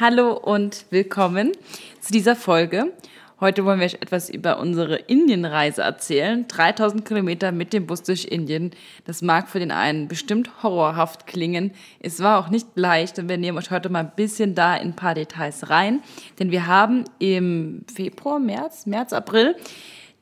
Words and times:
Hallo 0.00 0.32
und 0.32 0.86
willkommen 0.88 1.52
zu 2.00 2.10
dieser 2.10 2.34
Folge. 2.34 2.90
Heute 3.38 3.66
wollen 3.66 3.80
wir 3.80 3.84
euch 3.84 3.98
etwas 4.00 4.30
über 4.30 4.58
unsere 4.58 4.96
Indienreise 4.96 5.82
erzählen. 5.82 6.48
3000 6.48 7.04
Kilometer 7.04 7.52
mit 7.52 7.74
dem 7.74 7.86
Bus 7.86 8.02
durch 8.02 8.24
Indien. 8.24 8.70
Das 9.04 9.20
mag 9.20 9.50
für 9.50 9.58
den 9.58 9.70
einen 9.70 10.08
bestimmt 10.08 10.62
horrorhaft 10.62 11.26
klingen. 11.26 11.72
Es 12.00 12.20
war 12.20 12.38
auch 12.38 12.48
nicht 12.48 12.68
leicht 12.76 13.18
und 13.18 13.28
wir 13.28 13.36
nehmen 13.36 13.58
euch 13.58 13.70
heute 13.70 13.90
mal 13.90 13.98
ein 13.98 14.12
bisschen 14.16 14.54
da 14.54 14.74
in 14.74 14.88
ein 14.88 14.96
paar 14.96 15.12
Details 15.12 15.68
rein. 15.68 16.00
Denn 16.38 16.50
wir 16.50 16.66
haben 16.66 17.04
im 17.18 17.84
Februar, 17.94 18.38
März, 18.38 18.86
März, 18.86 19.12
April 19.12 19.54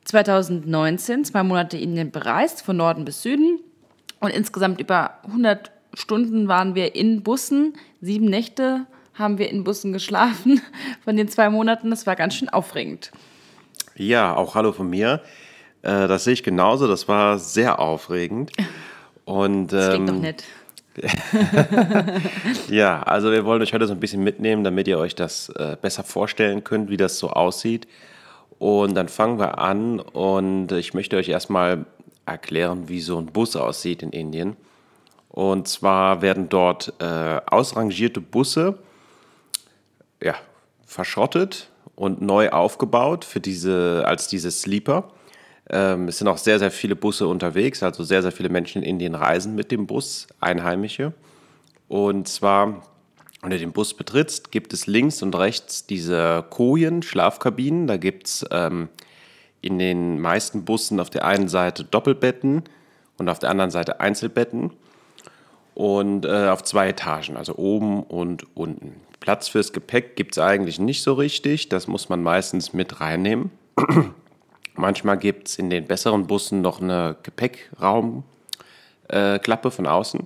2019 0.03 1.23
zwei 1.23 1.43
Monate 1.43 1.77
Indien 1.77 2.11
bereist, 2.11 2.63
von 2.63 2.75
Norden 2.75 3.05
bis 3.05 3.21
Süden. 3.21 3.61
Und 4.19 4.31
insgesamt 4.31 4.81
über 4.81 5.23
100 5.27 5.71
Stunden 5.93 6.49
waren 6.49 6.75
wir 6.75 6.95
in 6.95 7.23
Bussen, 7.23 7.77
sieben 8.01 8.25
Nächte 8.25 8.85
haben 9.19 9.37
wir 9.37 9.49
in 9.49 9.63
Bussen 9.63 9.93
geschlafen 9.93 10.61
von 11.03 11.15
den 11.15 11.27
zwei 11.27 11.49
Monaten. 11.49 11.89
Das 11.89 12.07
war 12.07 12.15
ganz 12.15 12.35
schön 12.35 12.49
aufregend. 12.49 13.11
Ja, 13.95 14.35
auch 14.35 14.55
hallo 14.55 14.71
von 14.71 14.89
mir. 14.89 15.21
Äh, 15.81 16.07
das 16.07 16.23
sehe 16.23 16.33
ich 16.33 16.43
genauso. 16.43 16.87
Das 16.87 17.07
war 17.07 17.37
sehr 17.37 17.79
aufregend. 17.79 18.51
Und, 19.25 19.67
das 19.73 19.89
klingt 19.89 20.09
ähm, 20.09 20.15
doch 20.15 20.21
nett. 20.21 20.43
ja, 22.69 23.03
also 23.03 23.31
wir 23.31 23.45
wollen 23.45 23.61
euch 23.61 23.73
heute 23.73 23.87
so 23.87 23.93
ein 23.93 23.99
bisschen 23.99 24.23
mitnehmen, 24.23 24.63
damit 24.63 24.87
ihr 24.87 24.97
euch 24.97 25.15
das 25.15 25.49
äh, 25.49 25.77
besser 25.81 26.03
vorstellen 26.03 26.63
könnt, 26.63 26.89
wie 26.89 26.97
das 26.97 27.19
so 27.19 27.29
aussieht. 27.29 27.87
Und 28.57 28.95
dann 28.95 29.07
fangen 29.07 29.39
wir 29.39 29.59
an 29.59 29.99
und 29.99 30.71
ich 30.73 30.93
möchte 30.93 31.15
euch 31.15 31.29
erstmal 31.29 31.85
erklären, 32.25 32.89
wie 32.89 32.99
so 32.99 33.17
ein 33.17 33.27
Bus 33.27 33.55
aussieht 33.55 34.03
in 34.03 34.11
Indien. 34.11 34.57
Und 35.29 35.67
zwar 35.67 36.21
werden 36.21 36.49
dort 36.49 36.93
äh, 36.99 37.39
ausrangierte 37.45 38.19
Busse 38.19 38.79
ja, 40.23 40.35
verschrottet 40.85 41.69
und 41.95 42.21
neu 42.21 42.49
aufgebaut 42.49 43.25
für 43.25 43.39
diese, 43.39 44.03
als 44.05 44.27
diese 44.27 44.51
Sleeper. 44.51 45.11
Ähm, 45.69 46.07
es 46.07 46.17
sind 46.17 46.27
auch 46.27 46.37
sehr, 46.37 46.59
sehr 46.59 46.71
viele 46.71 46.95
Busse 46.95 47.27
unterwegs, 47.27 47.83
also 47.83 48.03
sehr, 48.03 48.21
sehr 48.21 48.31
viele 48.31 48.49
Menschen 48.49 48.81
in 48.81 48.89
Indien 48.89 49.15
reisen 49.15 49.55
mit 49.55 49.71
dem 49.71 49.85
Bus, 49.85 50.27
Einheimische. 50.39 51.13
Und 51.87 52.27
zwar, 52.27 52.83
wenn 53.41 53.51
du 53.51 53.59
den 53.59 53.71
Bus 53.71 53.93
betrittst, 53.93 54.51
gibt 54.51 54.73
es 54.73 54.87
links 54.87 55.21
und 55.21 55.35
rechts 55.35 55.85
diese 55.85 56.45
Kojen, 56.49 57.03
Schlafkabinen. 57.03 57.87
Da 57.87 57.97
gibt 57.97 58.27
es 58.27 58.45
ähm, 58.51 58.89
in 59.61 59.77
den 59.77 60.19
meisten 60.19 60.65
Bussen 60.65 60.99
auf 60.99 61.09
der 61.09 61.25
einen 61.25 61.49
Seite 61.49 61.83
Doppelbetten 61.83 62.63
und 63.17 63.29
auf 63.29 63.39
der 63.39 63.49
anderen 63.49 63.71
Seite 63.71 63.99
Einzelbetten. 63.99 64.71
Und 65.75 66.25
äh, 66.25 66.47
auf 66.47 66.63
zwei 66.63 66.89
Etagen, 66.89 67.37
also 67.37 67.55
oben 67.55 68.03
und 68.03 68.45
unten. 68.55 68.95
Platz 69.29 69.47
fürs 69.47 69.73
Gepäck 69.73 70.15
gibt 70.15 70.31
es 70.31 70.39
eigentlich 70.39 70.79
nicht 70.79 71.03
so 71.03 71.13
richtig. 71.13 71.69
Das 71.69 71.85
muss 71.85 72.09
man 72.09 72.23
meistens 72.23 72.73
mit 72.73 72.99
reinnehmen. 72.99 73.51
Manchmal 74.75 75.19
gibt 75.19 75.49
es 75.49 75.59
in 75.59 75.69
den 75.69 75.85
besseren 75.85 76.25
Bussen 76.25 76.61
noch 76.61 76.81
eine 76.81 77.15
Gepäckraumklappe 77.21 78.23
äh, 79.67 79.71
von 79.71 79.85
außen. 79.85 80.25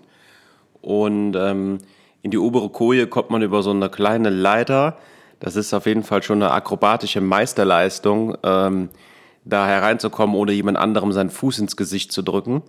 Und 0.81 1.35
ähm, 1.35 1.79
in 2.21 2.31
die 2.31 2.37
obere 2.37 2.69
Koje 2.69 3.07
kommt 3.07 3.29
man 3.29 3.41
über 3.41 3.61
so 3.61 3.71
eine 3.71 3.89
kleine 3.89 4.29
Leiter. 4.29 4.97
Das 5.41 5.57
ist 5.57 5.73
auf 5.73 5.85
jeden 5.85 6.03
Fall 6.03 6.23
schon 6.23 6.41
eine 6.41 6.51
akrobatische 6.51 7.19
Meisterleistung, 7.19 8.37
ähm, 8.41 8.87
da 9.43 9.67
hereinzukommen, 9.67 10.33
ohne 10.33 10.53
jemand 10.53 10.77
anderem 10.77 11.11
seinen 11.11 11.29
Fuß 11.29 11.59
ins 11.59 11.75
Gesicht 11.75 12.13
zu 12.13 12.21
drücken. 12.21 12.61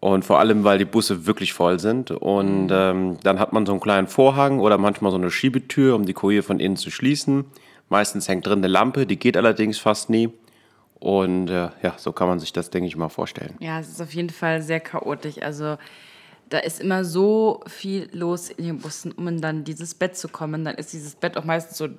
Und 0.00 0.24
vor 0.24 0.38
allem, 0.38 0.64
weil 0.64 0.78
die 0.78 0.86
Busse 0.86 1.26
wirklich 1.26 1.52
voll 1.52 1.78
sind. 1.78 2.10
Und 2.10 2.66
mhm. 2.66 2.72
ähm, 2.72 3.16
dann 3.22 3.38
hat 3.38 3.52
man 3.52 3.66
so 3.66 3.72
einen 3.72 3.80
kleinen 3.80 4.08
Vorhang 4.08 4.58
oder 4.58 4.78
manchmal 4.78 5.10
so 5.10 5.18
eine 5.18 5.30
Schiebetür, 5.30 5.94
um 5.94 6.06
die 6.06 6.14
Koje 6.14 6.42
von 6.42 6.58
innen 6.58 6.76
zu 6.76 6.90
schließen. 6.90 7.44
Meistens 7.90 8.28
hängt 8.28 8.46
drin 8.46 8.60
eine 8.60 8.68
Lampe, 8.68 9.06
die 9.06 9.18
geht 9.18 9.36
allerdings 9.36 9.78
fast 9.78 10.08
nie. 10.08 10.30
Und 11.00 11.48
äh, 11.48 11.68
ja, 11.82 11.94
so 11.96 12.12
kann 12.12 12.28
man 12.28 12.38
sich 12.38 12.52
das, 12.52 12.70
denke 12.70 12.86
ich 12.86 12.96
mal, 12.96 13.08
vorstellen. 13.08 13.54
Ja, 13.60 13.80
es 13.80 13.88
ist 13.88 14.00
auf 14.00 14.12
jeden 14.14 14.30
Fall 14.30 14.62
sehr 14.62 14.80
chaotisch. 14.80 15.42
Also 15.42 15.76
da 16.50 16.58
ist 16.58 16.80
immer 16.80 17.04
so 17.04 17.60
viel 17.66 18.08
los 18.12 18.50
in 18.50 18.64
den 18.64 18.78
Bussen, 18.78 19.12
um 19.12 19.28
in 19.28 19.40
dann 19.40 19.64
dieses 19.64 19.94
Bett 19.94 20.16
zu 20.16 20.28
kommen. 20.28 20.64
Dann 20.64 20.76
ist 20.76 20.92
dieses 20.92 21.14
Bett 21.14 21.36
auch 21.36 21.44
meistens 21.44 21.78
so 21.78 21.84
ein 21.84 21.98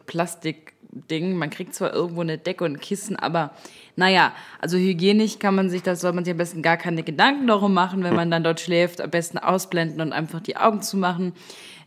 Plastikding. 0.91 1.35
Man 1.35 1.50
kriegt 1.50 1.74
zwar 1.74 1.94
irgendwo 1.94 2.22
eine 2.22 2.38
Decke 2.38 2.63
und 2.63 2.74
ein 2.74 2.79
Kissen, 2.79 3.16
aber 3.16 3.52
naja, 3.96 4.34
also 4.59 4.78
hygienisch 4.78 5.40
kann 5.40 5.56
man 5.56 5.69
sich, 5.69 5.84
das 5.84 6.02
soll 6.02 6.13
man 6.13 6.24
sich 6.24 6.31
am 6.31 6.38
besten 6.38 6.62
gar 6.62 6.78
keine 6.78 7.03
Gedanken 7.03 7.47
darum 7.47 7.74
machen, 7.74 8.03
wenn 8.03 8.16
man 8.16 8.31
dann 8.31 8.44
dort 8.44 8.59
schläft, 8.59 9.02
am 9.02 9.09
besten 9.09 9.38
ausblenden 9.38 10.02
und 10.02 10.13
einfach 10.13 10.40
die 10.40 10.57
Augen 10.57 10.81
zu 10.81 10.97
machen. 10.97 11.34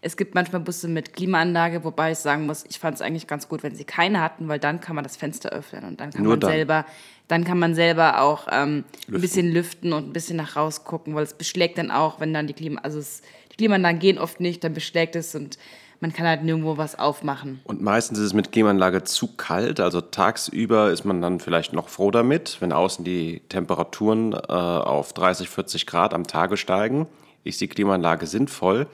Es 0.00 0.19
gibt 0.19 0.34
manchmal 0.34 0.60
Busse 0.60 0.87
mit 0.87 1.15
Klimaanlage, 1.15 1.82
wobei 1.82 2.12
ich 2.12 2.19
sagen 2.19 2.44
muss, 2.44 2.65
ich 2.69 2.78
fand 2.78 2.97
es 2.97 3.00
eigentlich 3.00 3.26
ganz 3.26 3.48
gut, 3.48 3.62
wenn 3.62 3.75
sie 3.75 3.84
keine 3.84 4.20
hatten, 4.20 4.48
weil 4.48 4.59
dann 4.59 4.81
kann 4.81 4.94
man 4.94 5.03
das 5.03 5.16
Fenster 5.16 5.48
öffnen 5.48 5.84
und 5.84 5.98
dann 5.98 6.10
kann 6.10 6.22
Nur 6.22 6.32
man 6.32 6.41
dann. 6.41 6.50
selber, 6.50 6.84
dann 7.26 7.44
kann 7.44 7.59
man 7.59 7.75
selber 7.75 8.21
auch 8.21 8.47
ähm, 8.53 8.84
ein 9.09 9.21
bisschen 9.21 9.50
lüften 9.50 9.94
und 9.94 10.09
ein 10.09 10.12
bisschen 10.12 10.36
nach 10.36 10.56
raus 10.56 10.84
gucken, 10.84 11.15
weil 11.15 11.25
es 11.25 11.32
beschlägt 11.32 11.78
dann 11.78 11.91
auch, 11.91 12.21
wenn 12.21 12.34
dann 12.34 12.47
die 12.47 12.53
Klima, 12.53 12.82
also 12.82 12.98
es, 12.98 13.22
die 13.53 13.56
Klimaanlagen 13.56 13.98
gehen 13.98 14.19
oft 14.19 14.41
nicht, 14.41 14.62
dann 14.62 14.75
beschlägt 14.75 15.16
es 15.16 15.34
und 15.34 15.56
man 16.04 16.12
kann 16.12 16.26
halt 16.26 16.42
nirgendwo 16.42 16.76
was 16.76 16.98
aufmachen. 16.98 17.60
Und 17.65 17.81
meistens 17.81 18.19
ist 18.19 18.26
es 18.26 18.34
mit 18.34 18.53
Klimaanlage 18.53 19.04
zu 19.04 19.26
kalt, 19.26 19.81
also 19.81 20.03
tagsüber 20.03 20.91
ist 20.91 21.06
man 21.06 21.22
dann 21.22 21.41
vielleicht 21.41 21.72
noch 21.72 21.88
froh 21.88 22.10
damit, 22.10 22.59
wenn 22.60 22.72
außen 22.72 23.06
die 23.06 23.41
Temperaturen 23.48 24.34
äh, 24.34 24.37
auf 24.37 25.15
30, 25.15 25.48
40 25.48 25.87
Grad 25.87 26.12
am 26.12 26.26
Tage 26.26 26.59
steigen, 26.59 27.06
ist 27.42 27.62
die 27.62 27.69
Klimaanlage 27.69 28.26
sinnvoll. 28.26 28.87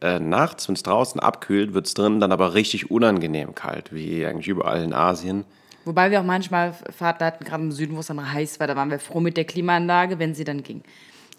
Äh, 0.00 0.18
nachts, 0.18 0.66
wenn 0.66 0.74
es 0.74 0.82
draußen 0.82 1.20
abkühlt, 1.20 1.72
wird 1.72 1.86
es 1.86 1.94
drinnen 1.94 2.18
dann 2.18 2.32
aber 2.32 2.52
richtig 2.54 2.90
unangenehm 2.90 3.54
kalt, 3.54 3.94
wie 3.94 4.26
eigentlich 4.26 4.48
überall 4.48 4.82
in 4.82 4.92
Asien. 4.92 5.44
Wobei 5.84 6.10
wir 6.10 6.18
auch 6.18 6.24
manchmal 6.24 6.72
Fahrten 6.72 7.26
hatten, 7.26 7.44
gerade 7.44 7.62
im 7.62 7.70
Süden, 7.70 7.94
wo 7.94 8.00
es 8.00 8.08
dann 8.08 8.32
heiß 8.32 8.58
war, 8.58 8.66
da 8.66 8.74
waren 8.74 8.90
wir 8.90 8.98
froh 8.98 9.20
mit 9.20 9.36
der 9.36 9.44
Klimaanlage, 9.44 10.18
wenn 10.18 10.34
sie 10.34 10.42
dann 10.42 10.64
ging. 10.64 10.82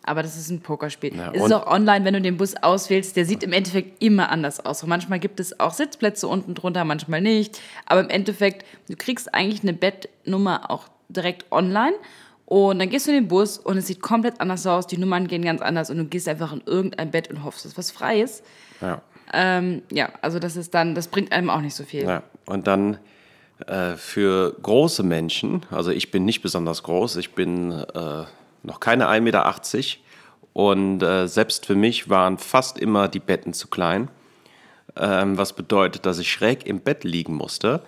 Aber 0.03 0.23
das 0.23 0.35
ist 0.35 0.49
ein 0.49 0.61
Pokerspiel. 0.61 1.15
Ja, 1.15 1.31
es 1.31 1.43
ist 1.43 1.53
auch 1.53 1.67
online, 1.67 2.03
wenn 2.05 2.13
du 2.13 2.21
den 2.21 2.37
Bus 2.37 2.55
auswählst, 2.55 3.15
der 3.15 3.25
sieht 3.25 3.43
im 3.43 3.53
Endeffekt 3.53 4.01
immer 4.03 4.29
anders 4.29 4.59
aus. 4.65 4.81
Und 4.81 4.89
manchmal 4.89 5.19
gibt 5.19 5.39
es 5.39 5.59
auch 5.59 5.73
Sitzplätze 5.73 6.27
unten 6.27 6.55
drunter, 6.55 6.83
manchmal 6.85 7.21
nicht. 7.21 7.59
Aber 7.85 8.01
im 8.01 8.09
Endeffekt, 8.09 8.65
du 8.89 8.95
kriegst 8.95 9.33
eigentlich 9.33 9.61
eine 9.61 9.73
Bettnummer 9.73 10.71
auch 10.71 10.87
direkt 11.09 11.51
online. 11.51 11.93
Und 12.45 12.79
dann 12.79 12.89
gehst 12.89 13.07
du 13.07 13.11
in 13.11 13.17
den 13.17 13.27
Bus 13.27 13.57
und 13.57 13.77
es 13.77 13.87
sieht 13.87 14.01
komplett 14.01 14.41
anders 14.41 14.65
aus. 14.67 14.87
Die 14.87 14.97
Nummern 14.97 15.27
gehen 15.27 15.43
ganz 15.43 15.61
anders 15.61 15.89
und 15.89 15.97
du 15.97 16.05
gehst 16.05 16.27
einfach 16.27 16.51
in 16.51 16.61
irgendein 16.65 17.11
Bett 17.11 17.29
und 17.29 17.43
hoffst, 17.43 17.63
dass 17.63 17.77
was 17.77 17.91
frei 17.91 18.21
ist. 18.21 18.43
Ja. 18.81 19.01
Ähm, 19.33 19.83
ja, 19.91 20.09
also 20.21 20.39
das 20.39 20.57
ist 20.57 20.73
dann, 20.73 20.93
das 20.95 21.07
bringt 21.07 21.31
einem 21.31 21.49
auch 21.49 21.61
nicht 21.61 21.75
so 21.75 21.85
viel. 21.85 22.03
Ja, 22.03 22.23
und 22.45 22.67
dann 22.67 22.97
äh, 23.67 23.95
für 23.95 24.53
große 24.61 25.03
Menschen, 25.03 25.65
also 25.71 25.91
ich 25.91 26.11
bin 26.11 26.25
nicht 26.25 26.41
besonders 26.41 26.83
groß, 26.83 27.15
ich 27.17 27.33
bin 27.35 27.71
äh, 27.71 28.23
noch 28.63 28.79
keine 28.79 29.07
1,80 29.09 29.21
Meter. 29.21 29.55
Und 30.53 31.01
äh, 31.01 31.27
selbst 31.27 31.65
für 31.65 31.75
mich 31.75 32.09
waren 32.09 32.37
fast 32.37 32.77
immer 32.77 33.07
die 33.07 33.19
Betten 33.19 33.53
zu 33.53 33.67
klein. 33.67 34.09
Ähm, 34.97 35.37
was 35.37 35.53
bedeutet, 35.53 36.05
dass 36.05 36.19
ich 36.19 36.31
schräg 36.31 36.65
im 36.65 36.81
Bett 36.81 37.03
liegen 37.03 37.35
musste. 37.35 37.81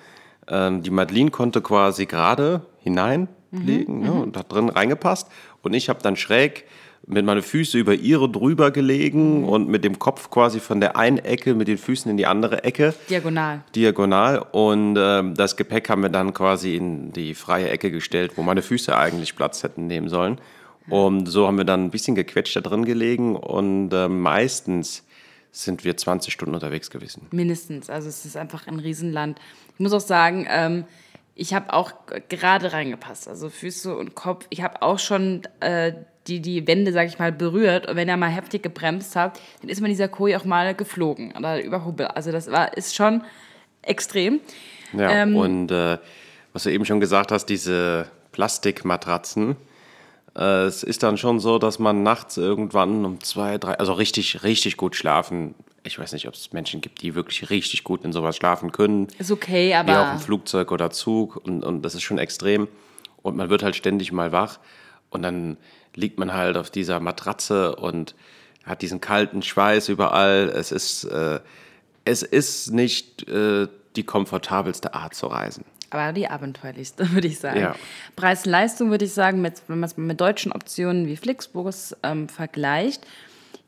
Ähm, 0.47 0.83
die 0.83 0.89
Madeline 0.89 1.31
konnte 1.31 1.61
quasi 1.61 2.05
gerade 2.05 2.61
hineinlegen 2.79 3.27
mhm, 3.51 4.01
ne, 4.01 4.11
mhm. 4.11 4.21
und 4.21 4.37
hat 4.37 4.51
drin 4.51 4.69
reingepasst. 4.69 5.27
Und 5.61 5.73
ich 5.73 5.89
habe 5.89 6.01
dann 6.01 6.15
schräg 6.15 6.65
mit 7.05 7.25
meinen 7.25 7.41
Füßen 7.41 7.79
über 7.79 7.93
ihre 7.93 8.29
drüber 8.29 8.71
gelegen 8.71 9.41
mhm. 9.41 9.49
und 9.49 9.67
mit 9.67 9.83
dem 9.83 9.99
Kopf 9.99 10.29
quasi 10.29 10.59
von 10.59 10.79
der 10.79 10.95
einen 10.95 11.17
Ecke 11.17 11.53
mit 11.53 11.67
den 11.67 11.77
Füßen 11.77 12.09
in 12.09 12.17
die 12.17 12.25
andere 12.25 12.63
Ecke. 12.63 12.93
Diagonal. 13.09 13.61
Diagonal. 13.75 14.45
Und 14.51 14.95
ähm, 14.97 15.35
das 15.35 15.57
Gepäck 15.57 15.89
haben 15.89 16.01
wir 16.01 16.09
dann 16.09 16.33
quasi 16.33 16.75
in 16.75 17.11
die 17.11 17.35
freie 17.35 17.69
Ecke 17.69 17.91
gestellt, 17.91 18.33
wo 18.35 18.43
meine 18.43 18.61
Füße 18.61 18.97
eigentlich 18.97 19.35
Platz 19.35 19.63
hätten 19.63 19.87
nehmen 19.87 20.07
sollen. 20.07 20.39
Und 20.89 21.27
so 21.27 21.47
haben 21.47 21.57
wir 21.57 21.65
dann 21.65 21.85
ein 21.85 21.91
bisschen 21.91 22.15
gequetscht 22.15 22.55
da 22.55 22.61
drin 22.61 22.85
gelegen 22.85 23.35
und 23.35 23.91
äh, 23.93 24.09
meistens 24.09 25.03
sind 25.51 25.83
wir 25.85 25.95
20 25.95 26.33
Stunden 26.33 26.55
unterwegs 26.55 26.89
gewesen. 26.89 27.27
Mindestens. 27.31 27.89
Also 27.89 28.09
es 28.09 28.25
ist 28.25 28.35
einfach 28.35 28.67
ein 28.67 28.79
Riesenland. 28.79 29.39
Ich 29.73 29.79
muss 29.79 29.93
auch 29.93 30.01
sagen, 30.01 30.47
ähm, 30.49 30.85
ich 31.35 31.53
habe 31.53 31.73
auch 31.73 31.93
gerade 32.27 32.73
reingepasst. 32.73 33.27
Also 33.27 33.49
Füße 33.49 33.95
und 33.95 34.15
Kopf. 34.15 34.45
Ich 34.49 34.61
habe 34.61 34.81
auch 34.81 34.99
schon 34.99 35.43
äh, 35.61 35.93
die, 36.27 36.41
die 36.41 36.67
Wände, 36.67 36.91
sag 36.91 37.07
ich 37.07 37.19
mal, 37.19 37.31
berührt. 37.31 37.87
Und 37.87 37.95
wenn 37.95 38.09
er 38.09 38.17
mal 38.17 38.29
heftig 38.29 38.63
gebremst 38.63 39.15
hat, 39.15 39.39
dann 39.61 39.69
ist 39.69 39.81
man 39.81 39.89
dieser 39.89 40.07
Koji 40.07 40.35
auch 40.35 40.45
mal 40.45 40.73
geflogen 40.75 41.33
oder 41.37 41.63
über 41.63 41.85
Hubbel. 41.85 42.07
Also 42.07 42.31
das 42.31 42.51
war, 42.51 42.75
ist 42.75 42.95
schon 42.95 43.23
extrem. 43.81 44.39
Ja, 44.93 45.09
ähm, 45.09 45.35
und 45.35 45.71
äh, 45.71 45.97
was 46.51 46.63
du 46.63 46.71
eben 46.71 46.85
schon 46.85 46.99
gesagt 46.99 47.31
hast, 47.31 47.45
diese 47.45 48.07
Plastikmatratzen, 48.31 49.55
äh, 50.35 50.63
es 50.65 50.83
ist 50.83 51.03
dann 51.03 51.17
schon 51.17 51.39
so, 51.39 51.59
dass 51.59 51.79
man 51.79 52.03
nachts 52.03 52.37
irgendwann 52.37 53.05
um 53.05 53.21
zwei, 53.21 53.57
drei, 53.57 53.77
also 53.77 53.93
richtig, 53.93 54.43
richtig 54.43 54.77
gut 54.77 54.95
schlafen. 54.95 55.55
Ich 55.83 55.99
weiß 55.99 56.13
nicht, 56.13 56.27
ob 56.27 56.33
es 56.33 56.53
Menschen 56.53 56.81
gibt, 56.81 57.01
die 57.01 57.13
wirklich 57.15 57.49
richtig 57.49 57.83
gut 57.83 58.05
in 58.05 58.13
sowas 58.13 58.35
schlafen 58.37 58.71
können. 58.71 59.07
Ist 59.19 59.31
okay, 59.31 59.73
aber. 59.73 59.91
Wie 59.91 59.97
auch 59.97 60.13
im 60.13 60.19
Flugzeug 60.19 60.71
oder 60.71 60.89
Zug 60.91 61.35
und, 61.35 61.63
und 61.63 61.81
das 61.81 61.95
ist 61.95 62.03
schon 62.03 62.17
extrem. 62.17 62.67
Und 63.21 63.35
man 63.35 63.49
wird 63.49 63.63
halt 63.63 63.75
ständig 63.75 64.11
mal 64.11 64.31
wach 64.31 64.59
und 65.09 65.21
dann 65.23 65.57
liegt 65.95 66.19
man 66.19 66.33
halt 66.33 66.57
auf 66.57 66.69
dieser 66.69 66.99
Matratze 66.99 67.75
und 67.75 68.15
hat 68.63 68.81
diesen 68.81 69.01
kalten 69.01 69.41
Schweiß 69.41 69.89
überall. 69.89 70.49
Es 70.55 70.71
ist, 70.71 71.03
äh, 71.05 71.39
Es 72.05 72.23
ist 72.23 72.71
nicht 72.71 73.27
äh, 73.29 73.67
die 73.95 74.03
komfortabelste 74.03 74.93
Art 74.93 75.13
zu 75.15 75.27
reisen. 75.27 75.63
Aber 75.93 76.11
die 76.11 76.27
abenteuerlichste, 76.27 77.11
würde 77.13 77.27
ich 77.27 77.39
sagen. 77.39 77.59
Ja. 77.59 77.75
Preis-Leistung 78.15 78.89
würde 78.89 79.05
ich 79.05 79.13
sagen, 79.13 79.41
mit, 79.41 79.61
wenn 79.67 79.79
man 79.79 79.87
es 79.87 79.95
mit 79.95 80.19
deutschen 80.19 80.51
Optionen 80.51 81.07
wie 81.07 81.15
Flixbus 81.15 81.95
ähm, 82.03 82.27
vergleicht, 82.27 83.05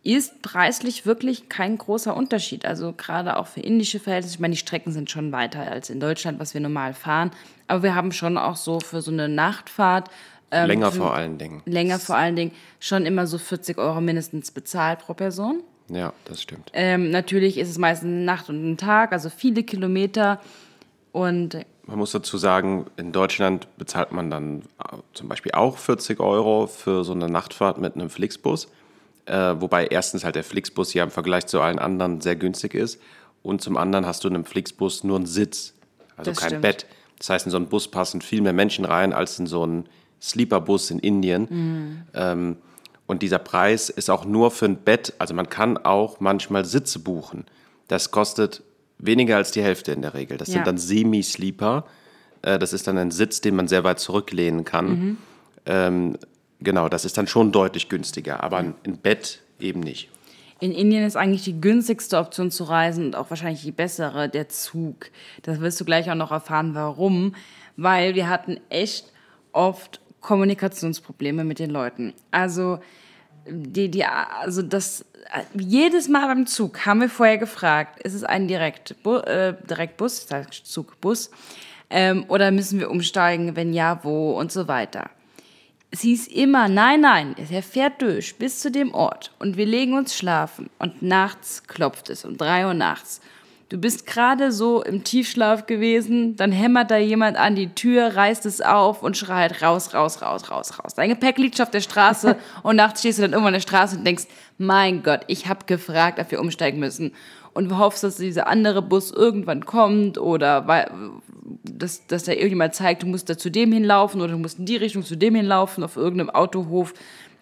ist 0.04 0.42
preislich 0.44 1.06
wirklich 1.06 1.50
kein 1.50 1.77
großer 1.77 2.16
Unterschied. 2.16 2.66
Also 2.66 2.94
gerade 2.95 3.38
auch 3.38 3.48
für 3.48 3.62
indische 3.62 4.00
Verhältnisse. 4.00 4.36
Ich 4.36 4.39
meine, 4.39 4.54
die 4.54 4.60
Strecken 4.60 4.92
sind 4.92 5.10
schon 5.10 5.31
weiter 5.31 5.72
als 5.72 5.89
in 5.89 6.00
Deutschland, 6.00 6.39
was 6.39 6.54
wir 6.54 6.62
normal 6.62 6.94
fahren. 6.94 7.31
Aber 7.68 7.81
wir 7.81 7.95
haben 7.95 8.12
schon 8.12 8.38
auch 8.38 8.56
so 8.56 8.80
für 8.80 9.01
so 9.01 9.12
eine 9.12 9.27
Nachtfahrt. 9.27 10.10
ähm, 10.51 10.68
Länger 10.68 10.92
vor 10.92 11.16
allen 11.16 11.39
Dingen. 11.39 11.63
Länger 11.66 12.00
vor 12.00 12.16
allen 12.18 12.36
Dingen 12.36 12.51
schon 12.80 13.06
immer 13.06 13.25
so 13.25 13.39
40 13.39 13.80
Euro 13.80 14.00
mindestens 14.00 14.51
bezahlt 14.51 15.00
pro 15.00 15.16
Person. 15.16 15.63
Ja, 15.89 16.13
das 16.25 16.42
stimmt. 16.42 16.72
Ähm, 16.74 17.10
natürlich 17.10 17.57
ist 17.57 17.69
es 17.69 17.77
meistens 17.77 18.07
eine 18.07 18.25
Nacht 18.25 18.50
und 18.50 18.72
ein 18.72 18.77
Tag, 18.77 19.12
also 19.12 19.30
viele 19.30 19.63
Kilometer. 19.63 20.39
Und 21.12 21.57
Man 21.88 22.00
muss 22.00 22.12
dazu 22.12 22.38
sagen, 22.38 22.88
in 22.98 23.12
Deutschland 23.12 23.68
bezahlt 23.78 24.12
man 24.12 24.32
dann 24.32 24.62
äh, 24.80 24.98
zum 25.14 25.28
Beispiel 25.28 25.52
auch 25.52 25.78
40 25.78 26.20
Euro 26.20 26.68
für 26.68 27.04
so 27.04 27.14
eine 27.14 27.30
Nachtfahrt 27.30 27.78
mit 27.78 27.96
einem 27.96 28.10
Flixbus. 28.10 28.68
Äh, 29.26 29.56
wobei 29.60 29.88
erstens 29.88 30.24
halt 30.24 30.36
der 30.36 30.44
Flixbus 30.44 30.92
hier 30.92 31.04
im 31.04 31.12
Vergleich 31.12 31.46
zu 31.46 31.62
allen 31.62 31.80
anderen 31.80 32.22
sehr 32.22 32.36
günstig 32.36 32.74
ist. 32.74 33.00
Und 33.44 33.62
zum 33.62 33.78
anderen 33.78 34.06
hast 34.06 34.24
du 34.24 34.28
in 34.28 34.36
einem 34.36 34.46
Flixbus 34.46 35.04
nur 35.04 35.18
einen 35.18 35.28
Sitz, 35.28 35.74
also 36.18 36.32
Das 36.32 36.40
kein 36.40 36.50
stimmt. 36.50 36.62
Bett. 36.64 36.86
Das 37.20 37.30
heißt, 37.30 37.46
in 37.46 37.52
so 37.52 37.58
einen 37.58 37.68
Bus 37.68 37.88
passen 37.88 38.22
viel 38.22 38.42
mehr 38.42 38.54
Menschen 38.54 38.86
rein 38.86 39.14
als 39.14 39.38
in 39.40 39.48
so 39.48 39.64
einen 39.64 39.88
Sleeperbus 40.22 40.92
in 40.92 41.00
Indien. 41.00 42.06
Ähm, 42.14 42.58
und 43.08 43.22
dieser 43.22 43.40
Preis 43.40 43.90
ist 43.90 44.10
auch 44.10 44.26
nur 44.26 44.50
für 44.52 44.66
ein 44.66 44.78
Bett. 44.78 45.14
Also 45.20 45.34
man 45.34 45.50
kann 45.50 45.78
auch 45.78 46.20
manchmal 46.20 46.66
Sitze 46.66 47.00
buchen. 47.00 47.46
Das 47.88 48.10
kostet 48.12 48.64
weniger 48.98 49.38
als 49.38 49.52
die 49.52 49.62
Hälfte 49.62 49.92
in 49.92 50.02
der 50.02 50.14
Regel. 50.14 50.38
Das 50.38 50.48
Ja. 50.50 50.56
sind 50.56 50.68
dann 50.68 50.78
Semi-Sleeper. 50.78 51.86
Äh, 52.42 52.60
Das 52.60 52.74
ist 52.74 52.88
dann 52.88 52.98
ein 52.98 53.12
Sitz, 53.12 53.42
den 53.42 53.56
man 53.56 53.68
sehr 53.68 53.84
weit 53.84 54.00
zurücklehnen 54.00 54.64
kann. 54.66 55.18
Ähm, 55.66 56.18
genau, 56.62 56.90
das 56.90 57.06
ist 57.06 57.18
dann 57.18 57.28
schon 57.28 57.52
deutlich 57.52 57.90
günstiger. 57.90 58.44
Aber 58.44 58.58
ein 58.58 58.76
ein 58.86 58.98
Bett 58.98 59.42
eben 59.60 59.80
nicht. 59.80 60.10
in 60.62 60.72
Indien 60.72 61.04
ist 61.04 61.18
eigentlich 61.18 61.44
die 61.44 61.60
günstigste 61.60 62.18
Option 62.18 62.50
zu 62.50 62.64
reisen 62.64 63.08
und 63.08 63.16
auch 63.18 63.30
wahrscheinlich 63.30 63.62
die 63.64 63.72
bessere, 63.74 64.30
der 64.30 64.48
Zug. 64.48 65.12
Das 65.44 65.60
wirst 65.60 65.80
du 65.82 65.86
gleich 65.86 66.10
auch 66.10 66.16
noch 66.16 66.32
erfahren, 66.32 66.74
warum. 66.76 67.36
Weil 67.78 68.16
wir 68.16 68.30
hatten 68.30 68.60
echt 68.70 69.12
oft 69.52 70.00
Kommunikationsprobleme 70.22 71.44
mit 71.44 71.60
den 71.60 71.70
Leuten. 71.72 72.14
Also, 72.32 72.80
die, 73.48 73.90
die, 73.90 74.06
also 74.06 74.62
das, 74.62 75.06
jedes 75.54 76.08
Mal 76.08 76.28
beim 76.28 76.48
Zug 76.48 76.86
haben 76.86 77.02
wir 77.02 77.10
vorher 77.10 77.38
gefragt, 77.38 78.02
ist 78.04 78.14
es 78.14 78.24
ein 78.24 78.48
Direktbu 78.48 79.18
äh, 79.18 79.56
Direktbus, 79.70 80.28
Zug, 80.64 81.00
Bus, 81.02 81.32
ähm, 81.90 82.26
oder 82.28 82.52
müssen 82.52 82.80
wir 82.80 82.90
umsteigen, 82.90 83.56
wenn 83.56 83.74
ja, 83.74 84.00
wo 84.04 84.38
und 84.38 84.52
so 84.52 84.68
weiter. 84.68 85.10
Es 85.92 86.02
hieß 86.02 86.28
immer, 86.28 86.68
nein, 86.68 87.02
nein, 87.02 87.36
er 87.38 87.64
fährt 87.64 88.02
durch 88.02 88.38
bis 88.38 88.60
zu 88.60 88.70
dem 88.70 88.94
Ort 88.94 89.32
und 89.40 89.56
wir 89.56 89.66
legen 89.66 89.94
uns 89.94 90.16
schlafen 90.16 90.70
und 90.80 91.02
nachts 91.02 91.64
klopft 91.68 92.10
es 92.10 92.26
um 92.26 92.38
drei 92.38 92.66
Uhr 92.66 92.74
nachts. 92.74 93.22
Du 93.70 93.80
bist 93.80 94.06
gerade 94.06 94.52
so 94.52 94.84
im 94.84 95.04
Tiefschlaf 95.04 95.66
gewesen, 95.66 96.36
dann 96.36 96.52
hämmert 96.52 96.92
da 96.92 96.98
jemand 96.98 97.36
an 97.36 97.56
die 97.56 97.70
Tür, 97.70 98.16
reißt 98.16 98.46
es 98.46 98.62
auf 98.62 99.02
und 99.02 99.18
schreit 99.18 99.64
raus, 99.64 99.96
raus, 99.96 100.22
raus, 100.22 100.52
raus, 100.52 100.78
raus. 100.78 100.94
Dein 100.94 101.10
Gepäck 101.10 101.40
liegt 101.40 101.58
schon 101.58 101.66
auf 101.66 101.72
der 101.72 101.82
Straße 101.82 102.36
und 102.64 102.76
nachts 102.76 103.00
stehst 103.00 103.18
du 103.18 103.24
dann 103.24 103.32
irgendwann 103.32 103.56
an 103.56 103.60
der 103.60 103.68
Straße 103.68 103.98
und 103.98 104.06
denkst, 104.06 104.26
mein 104.60 105.02
Gott, 105.02 105.22
ich 105.28 105.48
habe 105.48 105.66
gefragt, 105.66 106.20
ob 106.20 106.30
wir 106.30 106.40
umsteigen 106.40 106.80
müssen. 106.80 107.14
Und 107.54 107.70
du 107.70 107.78
hoffst, 107.80 108.04
dass 108.04 108.18
dieser 108.18 108.46
andere 108.48 108.84
Bus 108.84 109.12
irgendwann 109.12 109.66
kommt 109.66 110.20
oder 110.20 110.92
dass, 111.64 112.06
dass 112.06 112.26
da 112.26 112.34
irgendjemand 112.34 112.76
zeigt, 112.76 113.02
du 113.02 113.08
musst 113.08 113.30
da 113.30 113.38
zu 113.38 113.50
dem 113.50 113.72
hinlaufen 113.72 114.22
oder 114.22 114.34
du 114.34 114.38
musst 114.38 114.60
in 114.60 114.66
die 114.66 114.76
Richtung 114.76 115.04
zu 115.04 115.16
dem 115.16 115.34
hinlaufen 115.34 115.84
auf 115.84 115.96
irgendeinem 115.96 116.30
Autohof, 116.30 116.94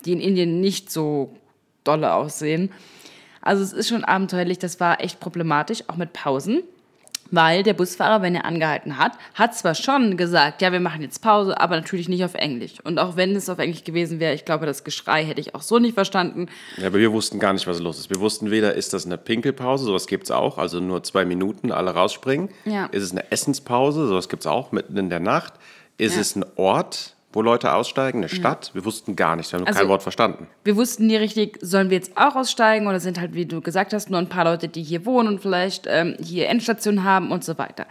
die 0.06 0.14
in 0.14 0.22
Indien 0.22 0.62
nicht 0.62 0.90
so 0.90 1.36
dolle 1.84 2.14
aussehen. 2.14 2.72
Also 3.44 3.62
es 3.64 3.74
ist 3.74 3.90
schon 3.90 4.04
abenteuerlich, 4.04 4.58
das 4.60 4.80
war 4.80 5.02
echt 5.02 5.20
problematisch, 5.20 5.84
auch 5.88 5.98
mit 5.98 6.14
Pausen. 6.14 6.64
Weil 7.32 7.64
der 7.64 7.74
Busfahrer, 7.74 8.22
wenn 8.22 8.36
er 8.36 8.46
angehalten 8.46 9.00
hat, 9.00 9.14
hat 9.34 9.56
zwar 9.56 9.74
schon 9.74 10.18
gesagt, 10.18 10.62
ja, 10.62 10.72
wir 10.72 10.80
machen 10.80 11.02
jetzt 11.02 11.20
Pause, 11.24 11.60
aber 11.60 11.76
natürlich 11.78 12.08
nicht 12.08 12.24
auf 12.24 12.36
Englisch. 12.36 12.74
Und 12.84 13.00
auch 13.00 13.16
wenn 13.16 13.36
es 13.36 13.50
auf 13.50 13.58
Englisch 13.58 13.84
gewesen 13.84 14.20
wäre, 14.20 14.36
ich 14.36 14.46
glaube, 14.46 14.68
das 14.68 14.84
Geschrei 14.84 15.26
hätte 15.26 15.42
ich 15.42 15.56
auch 15.56 15.64
so 15.64 15.80
nicht 15.80 15.96
verstanden. 15.96 16.46
Ja, 16.78 16.88
aber 16.88 17.00
wir 17.00 17.12
wussten 17.12 17.40
gar 17.40 17.54
nicht, 17.54 17.66
was 17.66 17.80
los 17.80 17.98
ist. 17.98 18.12
Wir 18.12 18.20
wussten 18.20 18.52
weder, 18.52 18.76
ist 18.76 18.94
das 18.94 19.08
eine 19.08 19.18
Pinkelpause, 19.18 19.86
sowas 19.86 20.06
gibt 20.06 20.26
es 20.26 20.32
auch, 20.32 20.60
also 20.60 20.80
nur 20.80 21.02
zwei 21.02 21.26
Minuten, 21.26 21.72
alle 21.72 21.92
rausspringen. 21.92 22.50
Ja. 22.66 22.86
Ist 22.88 23.02
es 23.04 23.12
eine 23.14 23.32
Essenspause, 23.32 24.08
sowas 24.08 24.30
gibt 24.30 24.44
es 24.44 24.48
auch, 24.48 24.72
mitten 24.72 24.96
in 24.98 25.10
der 25.10 25.22
Nacht. 25.22 25.54
Ist 25.98 26.16
Ja. 26.16 26.22
es 26.22 26.36
ein 26.36 26.46
Ort, 26.56 27.16
wo 27.34 27.42
Leute 27.42 27.74
aussteigen, 27.74 28.20
eine 28.20 28.30
Stadt? 28.30 28.72
Wir 28.74 28.86
wussten 28.86 29.16
gar 29.16 29.36
nichts, 29.36 29.52
wir 29.52 29.60
haben 29.60 29.68
Also- 29.68 29.80
kein 29.80 29.90
Wort 29.90 30.04
verstanden. 30.04 30.48
Wir 30.64 30.76
wussten 30.78 31.08
nie 31.08 31.18
richtig, 31.18 31.58
sollen 31.62 31.90
wir 31.90 31.98
jetzt 31.98 32.16
auch 32.16 32.36
aussteigen 32.36 32.88
oder 32.88 33.00
sind 33.00 33.20
halt, 33.20 33.34
wie 33.34 33.46
du 33.46 33.60
gesagt 33.62 33.94
hast, 33.94 34.10
nur 34.10 34.20
ein 34.20 34.30
paar 34.30 34.46
Leute, 34.46 34.68
die 34.70 34.84
hier 34.84 35.06
wohnen 35.06 35.28
und 35.28 35.42
vielleicht 35.42 35.86
ähm, 35.90 36.16
hier 36.24 36.48
Endstation 36.48 37.04
haben 37.04 37.32
und 37.32 37.44
so 37.44 37.58
weiter. 37.58 37.86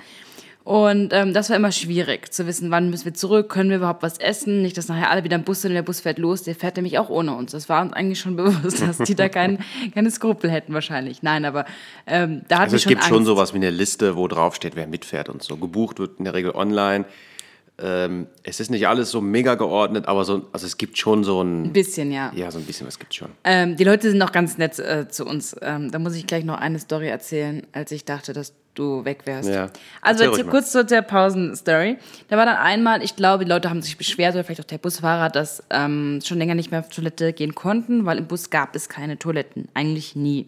Und 0.65 1.13
ähm, 1.13 1.35
das 1.35 1.51
war 1.51 1.57
immer 1.57 1.73
schwierig 1.73 2.33
zu 2.33 2.47
wissen, 2.47 2.71
wann 2.71 2.89
müssen 2.89 3.05
wir 3.07 3.15
zurück, 3.15 3.49
können 3.49 3.69
wir 3.71 3.79
überhaupt 3.79 4.05
was 4.05 4.19
essen, 4.19 4.63
nicht, 4.63 4.77
dass 4.79 4.87
nachher 4.87 5.11
alle 5.11 5.25
wieder 5.25 5.35
im 5.35 5.43
Bus 5.43 5.63
sind 5.63 5.73
und 5.73 5.75
der 5.75 5.83
Bus 5.83 5.99
fährt 5.99 6.19
los, 6.21 6.45
der 6.45 6.55
fährt 6.55 6.77
nämlich 6.77 7.01
auch 7.01 7.09
ohne 7.11 7.35
uns. 7.35 7.51
Das 7.51 7.69
war 7.69 7.83
uns 7.83 7.93
eigentlich 7.95 8.21
schon 8.21 8.37
bewusst, 8.37 8.81
dass 8.81 8.99
die 8.99 9.17
da 9.17 9.29
kein, 9.29 9.59
keine 9.93 10.09
Skrupel 10.13 10.53
hätten 10.53 10.73
wahrscheinlich. 10.73 11.21
Nein, 11.25 11.45
aber 11.47 11.65
ähm, 12.07 12.43
da 12.47 12.57
hatten 12.61 12.63
Also 12.63 12.75
wir 12.75 12.77
es 12.77 12.83
schon 12.85 12.91
gibt 12.91 13.03
schon 13.05 13.17
Angst. 13.17 13.27
sowas 13.27 13.53
wie 13.55 13.57
eine 13.57 13.71
Liste, 13.71 14.15
wo 14.15 14.29
drauf 14.29 14.55
steht, 14.55 14.77
wer 14.77 14.87
mitfährt 14.87 15.29
und 15.29 15.43
so. 15.43 15.57
Gebucht 15.57 15.99
wird 15.99 16.21
in 16.21 16.27
der 16.27 16.35
Regel 16.35 16.53
online. 16.53 17.07
Ähm, 17.79 18.27
es 18.43 18.61
ist 18.61 18.71
nicht 18.71 18.87
alles 18.87 19.11
so 19.11 19.21
mega 19.21 19.55
geordnet, 19.55 20.07
aber 20.07 20.25
so, 20.25 20.47
also 20.53 20.67
es 20.67 20.77
gibt 20.77 20.99
schon 20.99 21.25
so 21.25 21.43
ein, 21.43 21.65
Ein 21.65 21.73
bisschen, 21.73 22.13
ja. 22.13 22.31
ja, 22.35 22.51
so 22.51 22.59
ein 22.59 22.65
bisschen 22.65 22.87
was 22.87 22.99
gibt 22.99 23.15
schon. 23.15 23.31
Ähm, 23.45 23.77
die 23.77 23.85
Leute 23.85 24.11
sind 24.11 24.21
auch 24.23 24.33
ganz 24.33 24.59
nett 24.59 24.79
äh, 24.79 25.09
zu 25.09 25.25
uns. 25.25 25.57
Ähm, 25.63 25.91
da 25.91 25.99
muss 25.99 26.15
ich 26.15 26.27
gleich 26.27 26.45
noch 26.45 26.59
eine 26.59 26.79
Story 26.79 27.09
erzählen, 27.09 27.67
als 27.73 27.91
ich 27.91 28.05
dachte, 28.05 28.35
dass 28.35 28.53
du 28.75 29.05
weg 29.05 29.23
wärst. 29.25 29.49
Ja. 29.49 29.71
Also 30.01 30.31
mal. 30.31 30.45
kurz 30.45 30.73
zu 30.73 30.85
der 30.85 31.03
Pausen-Story. 31.03 31.97
Da 32.29 32.37
war 32.37 32.47
dann 32.47 32.57
einmal, 32.57 33.03
ich 33.03 33.17
glaube, 33.17 33.45
die 33.45 33.51
Leute 33.51 33.71
haben 33.71 33.83
sich 33.83 33.97
beschwert, 33.97 34.35
oder 34.35 34.45
vielleicht 34.45 34.61
auch 34.61 34.67
der 34.67 34.79
Busfahrer, 34.79 35.31
dass 35.31 35.63
ähm, 35.71 36.21
schon 36.25 36.39
länger 36.39 36.55
nicht 36.55 36.71
mehr 36.71 36.81
auf 36.81 36.89
Toilette 36.91 37.33
gehen 37.33 37.55
konnten, 37.55 38.05
weil 38.05 38.19
im 38.19 38.27
Bus 38.27 38.51
gab 38.51 38.77
es 38.77 38.89
keine 38.89 39.19
Toiletten. 39.19 39.69
Eigentlich 39.75 40.15
nie. 40.15 40.47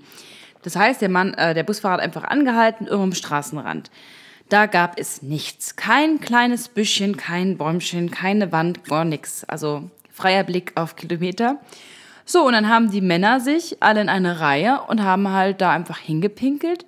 Das 0.63 0.77
heißt, 0.77 1.03
der 1.03 1.11
Mann, 1.11 1.35
äh, 1.35 1.55
der 1.55 1.63
Busfahrer 1.63 1.95
hat 1.95 2.01
einfach 2.01 2.25
angehalten, 2.25 2.87
irgendwo 2.87 3.05
am 3.05 3.15
Straßenrand. 3.15 3.91
Da 4.49 4.67
gab 4.67 4.99
es 4.99 5.23
nichts. 5.23 5.77
Kein 5.77 6.21
kleines 6.21 6.69
Büschchen, 6.69 7.17
kein 7.17 7.57
Bäumchen, 7.57 8.11
keine 8.11 8.53
Wand, 8.53 8.85
gar 8.85 9.05
nichts. 9.05 9.45
Also 9.45 9.91
freier 10.13 10.45
Blick 10.45 10.73
auf 10.75 10.97
Kilometer. 10.97 11.59
So, 12.27 12.47
und 12.47 12.53
dann 12.53 12.69
haben 12.69 12.91
die 12.91 13.01
Männer 13.01 13.41
sich 13.41 13.83
alle 13.83 14.01
in 14.01 14.09
eine 14.09 14.41
Reihe 14.41 14.81
und 14.89 15.03
haben 15.03 15.29
halt 15.31 15.61
da 15.61 15.71
einfach 15.71 15.99
hingepinkelt. 15.99 16.87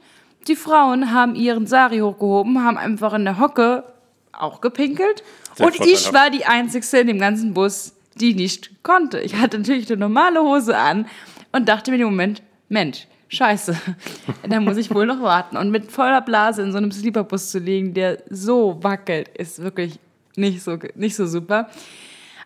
Die 0.48 0.56
Frauen 0.56 1.12
haben 1.12 1.34
ihren 1.34 1.66
Sari 1.66 1.98
hochgehoben, 1.98 2.62
haben 2.62 2.78
einfach 2.78 3.12
in 3.14 3.24
der 3.24 3.38
Hocke 3.38 3.84
auch 4.32 4.60
gepinkelt. 4.60 5.22
Sehr 5.54 5.66
und 5.66 5.80
ich 5.80 6.12
war 6.12 6.30
die 6.30 6.46
Einzige 6.46 6.98
in 6.98 7.06
dem 7.06 7.18
ganzen 7.18 7.54
Bus, 7.54 7.94
die 8.14 8.34
nicht 8.34 8.82
konnte. 8.82 9.20
Ich 9.20 9.34
hatte 9.36 9.58
natürlich 9.58 9.90
eine 9.90 9.98
normale 9.98 10.40
Hose 10.40 10.76
an 10.76 11.06
und 11.52 11.68
dachte 11.68 11.90
mir 11.90 11.98
im 11.98 12.04
Moment, 12.04 12.42
Mensch, 12.68 13.06
scheiße, 13.28 13.76
da 14.48 14.60
muss 14.60 14.76
ich 14.76 14.94
wohl 14.94 15.06
noch 15.06 15.22
warten. 15.22 15.56
Und 15.56 15.70
mit 15.70 15.90
voller 15.90 16.20
Blase 16.20 16.62
in 16.62 16.72
so 16.72 16.78
einem 16.78 16.92
Sleeperbus 16.92 17.50
zu 17.50 17.58
liegen, 17.58 17.94
der 17.94 18.22
so 18.30 18.82
wackelt, 18.82 19.28
ist 19.28 19.62
wirklich 19.62 19.98
nicht 20.36 20.62
so, 20.62 20.78
nicht 20.94 21.16
so 21.16 21.26
super. 21.26 21.68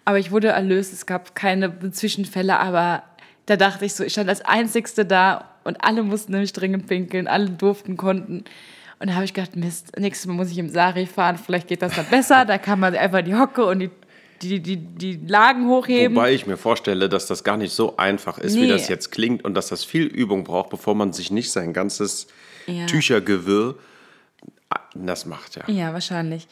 Aber 0.05 0.19
ich 0.19 0.31
wurde 0.31 0.49
erlöst, 0.49 0.93
es 0.93 1.07
gab 1.07 1.35
keine 1.35 1.91
Zwischenfälle, 1.91 2.59
aber 2.59 3.03
da 3.47 3.57
dachte 3.57 3.85
ich 3.85 3.95
so, 3.95 4.05
ich 4.05 4.13
stand 4.13 4.29
als 4.29 4.43
Einzigste 4.43 5.05
da 5.05 5.51
und 5.65 5.85
alle 5.85 6.03
mussten 6.03 6.33
nämlich 6.33 6.53
dringend 6.53 6.87
pinkeln, 6.87 7.29
alle 7.29 7.51
durften, 7.51 7.97
konnten. 7.97 8.45
Und 8.99 9.09
da 9.09 9.15
habe 9.15 9.25
ich 9.25 9.35
gedacht, 9.35 9.57
Mist, 9.57 9.99
nächstes 9.99 10.27
Mal 10.27 10.35
muss 10.35 10.51
ich 10.51 10.59
im 10.59 10.69
Sari 10.69 11.07
fahren, 11.07 11.39
vielleicht 11.39 11.69
geht 11.69 11.83
das 11.83 11.97
dann 11.97 12.07
besser. 12.07 12.45
Da 12.45 12.59
kann 12.59 12.79
man 12.79 12.95
einfach 12.95 13.23
die 13.23 13.35
Hocke 13.35 13.65
und 13.65 13.81
die, 13.81 13.91
die, 14.43 14.61
die, 14.61 14.77
die 14.77 15.21
Lagen 15.27 15.69
hochheben. 15.69 16.17
Wobei 16.17 16.33
ich 16.33 16.47
mir 16.47 16.57
vorstelle, 16.57 17.09
dass 17.09 17.27
das 17.27 17.45
gar 17.45 17.57
nicht 17.57 17.73
so 17.73 17.97
einfach 17.97 18.39
ist, 18.39 18.57
wie 18.57 18.63
Nee. 18.63 18.69
das 18.69 18.89
jetzt 18.89 19.11
klingt 19.13 19.45
und 19.45 19.55
dass 19.55 19.69
das 19.69 19.85
viel 19.85 20.05
Übung 20.07 20.45
braucht, 20.45 20.71
bevor 20.71 20.95
man 20.95 21.13
sich 21.13 21.31
nicht 21.31 21.51
sein 21.53 21.73
ganzes 21.73 22.27
Ja. 22.67 22.87
Tüchergewirr 22.87 23.77
das 24.95 25.27
macht, 25.27 25.57
ja. 25.57 25.65
Ja, 25.69 25.93
wahrscheinlich. 25.93 26.47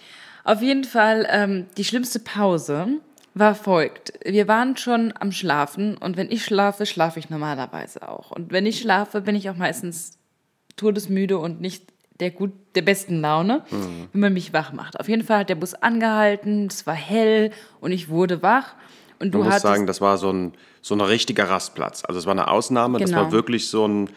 Auf 0.45 0.63
jeden 0.63 0.85
Fall, 0.85 1.27
ähm, 1.31 1.67
die 1.77 1.85
schlimmste 1.85 2.19
Pause 2.21 2.87
war 3.35 3.55
folgt. 3.55 4.13
Wir 4.25 4.49
waren 4.49 4.77
schon 4.77 5.13
am 5.19 5.31
Schlafen 5.33 5.97
und 5.97 6.17
wenn 6.17 6.31
ich 6.31 6.45
schlafe, 6.45 6.87
schlafe 6.87 7.19
ich 7.21 7.31
normalerweise 7.31 8.09
auch. 8.09 8.31
Und 8.33 8.51
wenn 8.53 8.67
ich 8.67 8.81
schlafe, 8.81 9.21
bin 9.21 9.37
ich 9.37 9.51
auch 9.51 9.57
meistens 9.57 10.19
todesmüde 10.77 11.39
und 11.39 11.61
nicht 11.61 11.85
der 12.21 12.31
gut, 12.31 12.53
der 12.75 12.83
besten 12.83 13.21
Laune, 13.21 13.63
wenn 14.13 14.21
man 14.21 14.33
mich 14.33 14.53
wach 14.53 14.73
macht. 14.73 14.99
Auf 14.99 15.09
jeden 15.09 15.23
Fall 15.23 15.41
hat 15.41 15.49
der 15.51 15.55
Bus 15.55 15.75
angehalten, 15.75 16.67
es 16.67 16.87
war 16.87 16.95
hell 16.95 17.51
und 17.81 17.93
ich 17.93 18.09
wurde 18.09 18.43
wach. 18.43 18.75
Und 19.21 19.33
du 19.35 19.39
Man 19.39 19.49
muss 19.49 19.63
sagen, 19.63 19.87
das 19.87 20.01
war 20.01 20.17
so 20.19 20.31
ein, 20.33 20.53
so 20.81 20.95
ein 20.95 21.01
richtiger 21.01 21.49
Rastplatz. 21.49 22.05
Also 22.05 22.19
es 22.21 22.27
war 22.27 22.33
eine 22.33 22.49
Ausnahme, 22.49 22.99
das 22.99 23.11
Genau. 23.11 23.23
war 23.23 23.33
wirklich 23.33 23.69
so 23.69 23.87
ein 23.87 24.11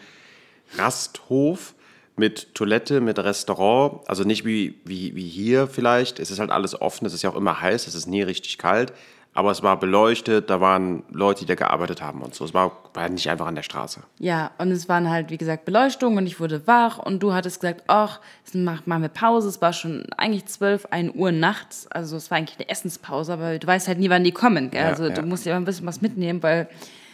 Rasthof 0.76 1.74
mit 2.16 2.54
Toilette, 2.54 3.00
mit 3.00 3.18
Restaurant. 3.18 4.00
Also 4.08 4.24
nicht 4.24 4.44
wie, 4.44 4.80
wie, 4.84 5.14
wie 5.16 5.26
hier 5.28 5.66
vielleicht. 5.66 6.18
Es 6.18 6.30
ist 6.30 6.38
halt 6.38 6.50
alles 6.50 6.80
offen, 6.80 7.06
es 7.06 7.14
ist 7.14 7.22
ja 7.22 7.30
auch 7.30 7.36
immer 7.36 7.60
heiß, 7.60 7.86
es 7.86 7.94
ist 7.94 8.06
nie 8.06 8.22
richtig 8.22 8.58
kalt. 8.58 8.92
Aber 9.34 9.50
es 9.50 9.62
war 9.62 9.80
beleuchtet, 9.80 10.50
da 10.50 10.60
waren 10.60 11.04
Leute, 11.10 11.40
die 11.40 11.46
da 11.46 11.54
gearbeitet 11.54 12.02
haben 12.02 12.20
und 12.20 12.34
so. 12.34 12.44
Es 12.44 12.52
war, 12.52 12.72
war 12.92 13.08
nicht 13.08 13.30
einfach 13.30 13.46
an 13.46 13.54
der 13.54 13.62
Straße. 13.62 14.02
Ja, 14.18 14.50
und 14.58 14.70
es 14.70 14.90
waren 14.90 15.08
halt, 15.08 15.30
wie 15.30 15.38
gesagt, 15.38 15.64
Beleuchtungen 15.64 16.18
und 16.18 16.26
ich 16.26 16.38
wurde 16.38 16.66
wach 16.66 16.98
und 16.98 17.22
du 17.22 17.32
hattest 17.32 17.60
gesagt, 17.60 17.84
ach, 17.86 18.20
mach 18.52 18.84
mal 18.84 18.96
eine 18.96 19.08
Pause. 19.08 19.48
Es 19.48 19.62
war 19.62 19.72
schon 19.72 20.04
eigentlich 20.18 20.44
12, 20.44 20.88
1 20.90 21.14
Uhr 21.14 21.32
nachts. 21.32 21.86
Also 21.90 22.16
es 22.16 22.30
war 22.30 22.36
eigentlich 22.36 22.58
eine 22.58 22.68
Essenspause, 22.68 23.32
aber 23.32 23.58
du 23.58 23.66
weißt 23.66 23.88
halt 23.88 23.98
nie, 23.98 24.10
wann 24.10 24.22
die 24.22 24.32
kommen. 24.32 24.70
Gell? 24.70 24.82
Ja, 24.82 24.88
also 24.88 25.04
ja. 25.04 25.14
du 25.14 25.22
musst 25.22 25.46
ja 25.46 25.56
ein 25.56 25.64
bisschen 25.64 25.86
was 25.86 26.02
mitnehmen, 26.02 26.42
weil 26.42 26.68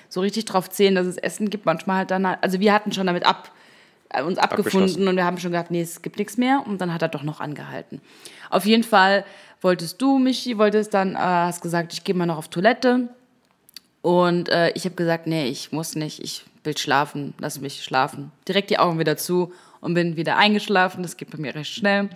so 0.08 0.20
richtig 0.20 0.44
drauf 0.46 0.68
zählen, 0.70 0.96
dass 0.96 1.06
es 1.06 1.18
Essen 1.18 1.50
gibt, 1.50 1.66
manchmal 1.66 1.98
halt 1.98 2.10
dann 2.10 2.26
halt, 2.26 2.38
also 2.42 2.58
wir 2.58 2.72
hatten 2.72 2.90
schon 2.92 3.06
damit 3.06 3.26
ab, 3.26 3.52
äh, 4.08 4.22
uns 4.22 4.38
abgefunden 4.38 5.06
und 5.06 5.16
wir 5.16 5.24
haben 5.24 5.38
schon 5.38 5.52
gedacht, 5.52 5.70
nee, 5.70 5.82
es 5.82 6.02
gibt 6.02 6.18
nichts 6.18 6.36
mehr 6.36 6.62
und 6.66 6.80
dann 6.80 6.92
hat 6.92 7.02
er 7.02 7.08
doch 7.08 7.22
noch 7.22 7.40
angehalten. 7.40 8.00
Auf 8.50 8.64
jeden 8.64 8.84
Fall 8.84 9.24
wolltest 9.60 10.00
du, 10.00 10.18
Michi, 10.18 10.58
wolltest 10.58 10.94
dann, 10.94 11.14
äh, 11.14 11.18
hast 11.18 11.60
gesagt, 11.60 11.92
ich 11.92 12.04
gehe 12.04 12.14
mal 12.14 12.26
noch 12.26 12.38
auf 12.38 12.48
Toilette 12.48 13.08
und 14.02 14.48
äh, 14.48 14.70
ich 14.70 14.84
habe 14.84 14.94
gesagt, 14.94 15.26
nee, 15.26 15.48
ich 15.48 15.72
muss 15.72 15.94
nicht, 15.94 16.22
ich 16.22 16.44
will 16.64 16.76
schlafen, 16.76 17.34
lass 17.38 17.60
mich 17.60 17.82
schlafen. 17.82 18.30
Direkt 18.46 18.70
die 18.70 18.78
Augen 18.78 18.98
wieder 18.98 19.16
zu 19.16 19.52
und 19.80 19.94
bin 19.94 20.16
wieder 20.16 20.36
eingeschlafen, 20.36 21.02
das 21.02 21.16
geht 21.16 21.30
bei 21.30 21.38
mir 21.38 21.54
recht 21.54 21.72
schnell. 21.72 22.08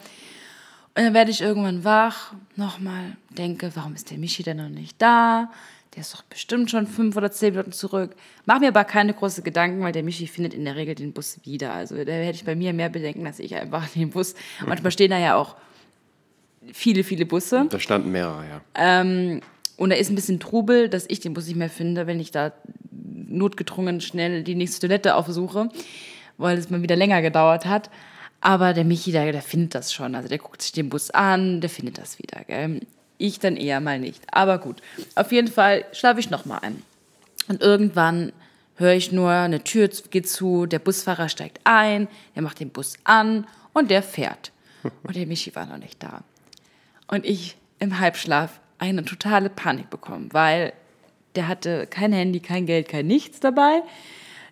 Und 0.95 1.05
dann 1.05 1.15
werde 1.15 1.31
ich 1.31 1.41
irgendwann 1.41 1.85
wach, 1.85 2.35
nochmal 2.57 3.17
denke, 3.31 3.73
warum 3.75 3.95
ist 3.95 4.11
der 4.11 4.19
Michi 4.19 4.43
denn 4.43 4.59
noch 4.59 4.69
nicht 4.69 5.01
da? 5.01 5.51
Der 5.95 6.03
ist 6.03 6.15
doch 6.15 6.23
bestimmt 6.23 6.71
schon 6.71 6.87
fünf 6.87 7.17
oder 7.17 7.31
zehn 7.31 7.53
Minuten 7.53 7.73
zurück. 7.73 8.15
Mach 8.47 8.61
mir 8.61 8.69
aber 8.69 8.85
keine 8.85 9.13
großen 9.13 9.45
Gedanken, 9.45 9.83
weil 9.83 9.93
der 9.93 10.03
Michi 10.03 10.27
findet 10.27 10.55
in 10.55 10.65
der 10.65 10.77
Regel 10.77 10.95
den 10.95 11.13
Bus 11.13 11.39
wieder. 11.45 11.73
Also 11.73 11.97
da 11.97 12.13
hätte 12.13 12.37
ich 12.37 12.45
bei 12.45 12.55
mir 12.55 12.73
mehr 12.73 12.89
Bedenken, 12.89 13.25
dass 13.25 13.39
ich 13.39 13.55
einfach 13.55 13.89
den 13.89 14.11
Bus. 14.11 14.35
Manchmal 14.67 14.93
stehen 14.93 15.11
da 15.11 15.19
ja 15.19 15.37
auch 15.37 15.57
viele, 16.73 17.05
viele 17.05 17.27
Busse. 17.27 17.67
Da 17.69 17.79
standen 17.79 18.13
mehrere, 18.13 18.45
ja. 18.75 19.41
Und 19.77 19.91
da 19.91 19.97
ist 19.97 20.11
ein 20.11 20.15
bisschen 20.15 20.39
Trubel, 20.39 20.89
dass 20.89 21.07
ich 21.09 21.21
den 21.21 21.35
Bus 21.35 21.47
nicht 21.47 21.57
mehr 21.57 21.71
finde, 21.71 22.07
wenn 22.07 22.21
ich 22.21 22.31
da 22.31 22.53
notgedrungen 22.93 24.01
schnell 24.01 24.43
die 24.43 24.55
nächste 24.55 24.87
Toilette 24.87 25.17
aufsuche, 25.17 25.71
weil 26.37 26.59
es 26.59 26.71
mal 26.71 26.83
wieder 26.83 26.97
länger 26.97 27.23
gedauert 27.23 27.67
hat. 27.67 27.91
Aber 28.41 28.75
der 28.75 28.85
Michi, 28.85 29.13
der, 29.13 29.33
der 29.33 29.43
findet 29.43 29.75
das 29.75 29.93
schon. 29.93 30.15
Also 30.15 30.29
der 30.29 30.39
guckt 30.39 30.63
sich 30.63 30.73
den 30.73 30.89
Bus 30.89 31.11
an, 31.11 31.61
der 31.61 31.71
findet 31.71 31.99
das 31.99 32.19
wieder. 32.19 32.45
Gell? 32.45 32.81
Ich 33.19 33.39
dann 33.39 33.57
eher 33.57 33.81
mal 33.81 33.99
nicht. 33.99 34.23
Aber 34.33 34.59
gut, 34.59 34.83
auf 35.15 35.33
jeden 35.33 35.49
Fall 35.49 35.85
schlafe 35.93 36.21
ich 36.21 36.31
noch 36.31 36.45
mal 36.45 36.59
ein. 36.59 36.83
Und 37.49 37.63
irgendwann 37.63 38.33
höre 38.77 38.95
ich 38.95 39.13
nur, 39.13 39.31
eine 39.31 39.63
Tür 39.63 39.89
geht 40.11 40.29
zu, 40.29 40.67
der 40.67 40.81
Busfahrer 40.81 41.29
steigt 41.29 41.61
ein, 41.65 42.09
der 42.35 42.43
macht 42.43 42.61
den 42.61 42.71
Bus 42.71 42.95
an 43.05 43.47
und 43.73 43.91
der 43.91 44.03
fährt. 44.03 44.53
Und 45.05 45.15
der 45.15 45.27
Michi 45.27 45.55
war 45.55 45.65
noch 45.65 45.79
nicht 45.79 46.03
da. 46.03 46.25
Und 47.13 47.27
ich 47.27 47.59
im 47.79 48.01
Halbschlaf 48.01 48.59
eine 48.79 49.05
totale 49.05 49.51
Panik 49.51 49.91
bekommen, 49.91 50.31
weil 50.33 50.73
der 51.35 51.47
hatte 51.47 51.87
kein 51.87 52.11
Handy, 52.11 52.41
kein 52.41 52.65
Geld, 52.65 52.89
kein 52.89 53.07
nichts 53.07 53.39
dabei. 53.39 53.83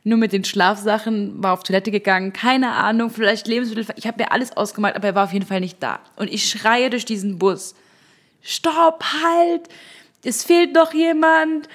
Nur 0.05 0.19
mit 0.19 0.35
den 0.35 0.45
Schlafsachen, 0.45 1.43
war 1.43 1.55
auf 1.55 1.63
Toilette 1.63 1.91
gegangen, 1.91 2.35
keine 2.35 2.73
Ahnung, 2.73 3.09
vielleicht 3.09 3.49
Lebensmittel. 3.49 3.87
Ich 3.97 4.07
habe 4.07 4.23
mir 4.23 4.31
alles 4.31 4.55
ausgemalt, 4.55 4.95
aber 4.95 5.09
er 5.09 5.15
war 5.15 5.25
auf 5.25 5.33
jeden 5.33 5.47
Fall 5.47 5.61
nicht 5.61 5.83
da. 5.83 6.01
Und 6.17 6.31
ich 6.31 6.51
schreie 6.51 6.91
durch 6.91 7.07
diesen 7.07 7.39
Bus. 7.39 7.75
Stopp, 8.43 9.05
halt! 9.05 9.63
Es 10.23 10.45
fehlt 10.45 10.75
noch 10.75 10.93
jemand! 10.93 11.67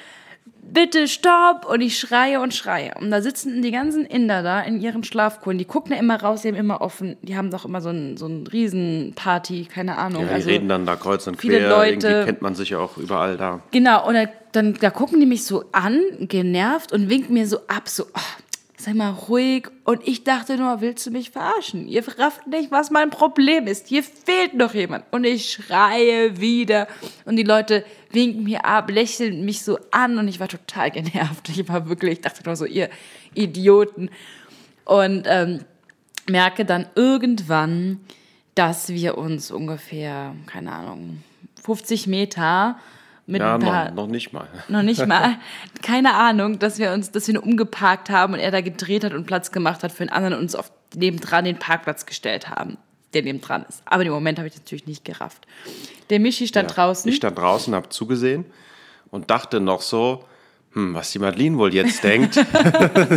Bitte 0.67 1.07
stopp! 1.07 1.65
Und 1.69 1.81
ich 1.81 1.97
schreie 1.99 2.41
und 2.41 2.53
schreie. 2.53 2.93
Und 2.99 3.11
da 3.11 3.21
sitzen 3.21 3.61
die 3.61 3.71
ganzen 3.71 4.05
Inder 4.05 4.43
da 4.43 4.61
in 4.61 4.81
ihren 4.81 5.03
Schlafkuren. 5.03 5.57
Die 5.57 5.65
gucken 5.65 5.93
ja 5.93 5.99
immer 5.99 6.21
raus, 6.21 6.41
die 6.41 6.47
haben 6.49 6.55
immer 6.55 6.81
offen. 6.81 7.15
Die 7.21 7.37
haben 7.37 7.51
doch 7.51 7.65
immer 7.65 7.81
so 7.81 7.89
ein, 7.89 8.17
so 8.17 8.27
ein 8.27 8.45
Riesenparty, 8.47 9.65
keine 9.65 9.97
Ahnung. 9.97 10.23
ja 10.23 10.27
die 10.29 10.33
also, 10.33 10.49
reden 10.49 10.67
dann 10.67 10.85
da 10.85 10.95
kreuz 10.95 11.27
und 11.27 11.39
viele 11.39 11.59
quer. 11.59 11.69
Leute- 11.69 12.07
Irgendwie 12.07 12.25
kennt 12.25 12.41
man 12.41 12.55
sich 12.55 12.71
ja 12.71 12.79
auch 12.79 12.97
überall 12.97 13.37
da. 13.37 13.61
Genau, 13.71 14.07
und 14.07 14.15
da, 14.15 14.25
dann 14.51 14.73
da 14.73 14.89
gucken 14.89 15.19
die 15.19 15.25
mich 15.25 15.45
so 15.45 15.65
an, 15.71 16.01
genervt 16.21 16.91
und 16.91 17.09
winken 17.09 17.33
mir 17.33 17.47
so 17.47 17.59
ab, 17.67 17.87
so, 17.87 18.05
oh, 18.05 18.19
sei 18.85 18.93
mal 18.93 19.09
ruhig. 19.09 19.67
Und 19.83 20.07
ich 20.07 20.23
dachte 20.23 20.57
nur, 20.57 20.79
willst 20.81 21.05
du 21.05 21.11
mich 21.11 21.31
verarschen? 21.31 21.87
Ihr 21.87 22.03
rafft 22.19 22.47
nicht, 22.47 22.71
was 22.71 22.91
mein 22.91 23.09
Problem 23.09 23.67
ist. 23.67 23.87
Hier 23.87 24.03
fehlt 24.03 24.53
noch 24.53 24.73
jemand. 24.73 25.05
Und 25.11 25.23
ich 25.23 25.51
schreie 25.51 26.39
wieder. 26.39 26.87
Und 27.25 27.35
die 27.35 27.43
Leute 27.43 27.83
winken 28.11 28.43
mir 28.43 28.63
ab, 28.65 28.89
lächeln 28.89 29.43
mich 29.43 29.63
so 29.63 29.79
an 29.91 30.17
und 30.17 30.27
ich 30.27 30.39
war 30.39 30.47
total 30.47 30.91
genervt. 30.91 31.49
Ich 31.49 31.67
war 31.67 31.89
wirklich, 31.89 32.13
ich 32.13 32.21
dachte 32.21 32.43
nur 32.45 32.55
so, 32.55 32.65
ihr 32.65 32.89
Idioten. 33.33 34.09
Und 34.85 35.23
ähm, 35.27 35.65
merke 36.29 36.63
dann 36.63 36.85
irgendwann, 36.95 37.99
dass 38.53 38.89
wir 38.89 39.17
uns 39.17 39.51
ungefähr, 39.51 40.35
keine 40.45 40.71
Ahnung, 40.71 41.23
50 41.63 42.07
Meter 42.07 42.77
mit 43.27 43.41
Ja, 43.41 43.55
ein 43.55 43.61
paar, 43.61 43.85
noch, 43.89 43.95
noch 43.95 44.07
nicht 44.07 44.33
mal. 44.33 44.47
noch 44.67 44.81
nicht 44.83 45.05
mal, 45.07 45.37
keine 45.81 46.13
Ahnung, 46.15 46.59
dass 46.59 46.77
wir 46.79 46.91
uns, 46.91 47.11
dass 47.11 47.27
wir 47.27 47.35
ihn 47.35 47.39
umgeparkt 47.39 48.09
haben 48.09 48.33
und 48.33 48.39
er 48.39 48.51
da 48.51 48.61
gedreht 48.61 49.03
hat 49.03 49.13
und 49.13 49.25
Platz 49.25 49.51
gemacht 49.51 49.83
hat 49.83 49.91
für 49.91 50.01
einen 50.01 50.09
anderen 50.11 50.35
und 50.35 50.41
uns 50.41 50.55
auf 50.55 50.71
nebendran 50.95 51.45
den 51.45 51.57
Parkplatz 51.57 52.05
gestellt 52.05 52.49
haben, 52.49 52.77
der 53.13 53.23
nebendran 53.23 53.65
ist. 53.67 53.81
Aber 53.85 54.03
im 54.03 54.11
Moment 54.11 54.37
habe 54.37 54.47
ich 54.47 54.55
natürlich 54.55 54.85
nicht 54.87 55.03
gerafft. 55.05 55.45
Der 56.09 56.19
Michi 56.19 56.47
stand 56.47 56.69
Ja. 56.69 56.75
draußen. 56.75 57.09
Ich 57.09 57.17
stand 57.17 57.37
draußen, 57.37 57.73
habe 57.73 57.89
zugesehen 57.89 58.45
und 59.11 59.29
dachte 59.31 59.59
noch 59.59 59.81
so, 59.81 60.23
hm, 60.75 60.93
was 60.93 61.11
die 61.11 61.19
Madeline 61.19 61.57
wohl 61.57 61.73
jetzt 61.73 62.03
denkt. 62.03 62.33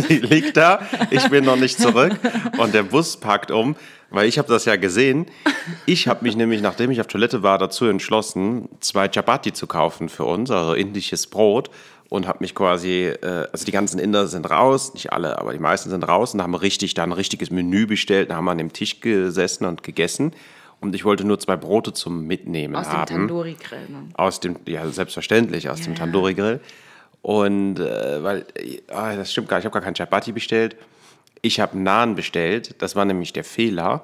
Sie 0.07 0.19
liegt 0.19 0.55
da, 0.55 0.81
ich 1.11 1.27
bin 1.29 1.43
noch 1.43 1.57
nicht 1.57 1.77
zurück 1.77 2.17
und 2.57 2.73
der 2.73 2.83
Bus 2.83 3.17
parkt 3.17 3.51
um, 3.51 3.75
weil 4.09 4.29
ich 4.29 4.37
habe 4.37 4.47
das 4.47 4.63
ja 4.63 4.77
gesehen. 4.77 5.25
Ich 5.85 6.07
habe 6.07 6.23
mich 6.23 6.37
nämlich, 6.37 6.61
nachdem 6.61 6.89
ich 6.89 7.01
auf 7.01 7.07
Toilette 7.07 7.43
war, 7.43 7.57
dazu 7.57 7.85
entschlossen, 7.85 8.69
zwei 8.79 9.09
Chapati 9.09 9.51
zu 9.51 9.67
kaufen 9.67 10.07
für 10.07 10.23
uns, 10.23 10.49
also 10.51 10.73
indisches 10.73 11.27
Brot 11.27 11.69
und 12.07 12.27
habe 12.27 12.39
mich 12.39 12.55
quasi, 12.55 13.07
äh, 13.07 13.47
also 13.51 13.65
die 13.65 13.73
ganzen 13.73 13.99
Inder 13.99 14.27
sind 14.27 14.49
raus, 14.49 14.93
nicht 14.93 15.11
alle, 15.11 15.37
aber 15.37 15.51
die 15.51 15.59
meisten 15.59 15.89
sind 15.89 16.07
raus 16.07 16.33
und 16.33 16.41
haben 16.41 16.55
richtig 16.55 16.93
da 16.93 17.03
ein 17.03 17.11
richtiges 17.11 17.51
Menü 17.51 17.85
bestellt, 17.87 18.29
da 18.29 18.37
haben 18.37 18.45
wir 18.45 18.51
an 18.51 18.57
dem 18.57 18.71
Tisch 18.71 19.01
gesessen 19.01 19.65
und 19.65 19.83
gegessen 19.83 20.31
und 20.79 20.95
ich 20.95 21.03
wollte 21.03 21.25
nur 21.25 21.39
zwei 21.39 21.57
Brote 21.57 21.91
zum 21.91 22.25
Mitnehmen 22.25 22.77
aus 22.77 22.87
dem 22.87 22.93
haben. 22.93 23.07
Tandoori-Grill. 23.07 23.89
Ne? 23.89 24.03
Aus 24.13 24.39
dem, 24.39 24.55
ja, 24.65 24.87
selbstverständlich, 24.87 25.69
aus 25.69 25.81
dem 25.81 25.95
Tandoori 25.95 26.35
Grill. 26.35 26.61
Und 27.21 27.79
äh, 27.79 28.23
weil, 28.23 28.45
ah, 28.89 29.15
das 29.15 29.31
stimmt 29.31 29.49
gar 29.49 29.57
nicht, 29.57 29.63
ich 29.63 29.65
habe 29.65 29.73
gar 29.73 29.83
keinen 29.83 29.95
Chapati 29.95 30.31
bestellt. 30.31 30.77
Ich 31.41 31.59
habe 31.59 31.77
Naan 31.77 32.15
bestellt, 32.15 32.81
das 32.81 32.95
war 32.95 33.05
nämlich 33.05 33.33
der 33.33 33.43
Fehler. 33.43 34.01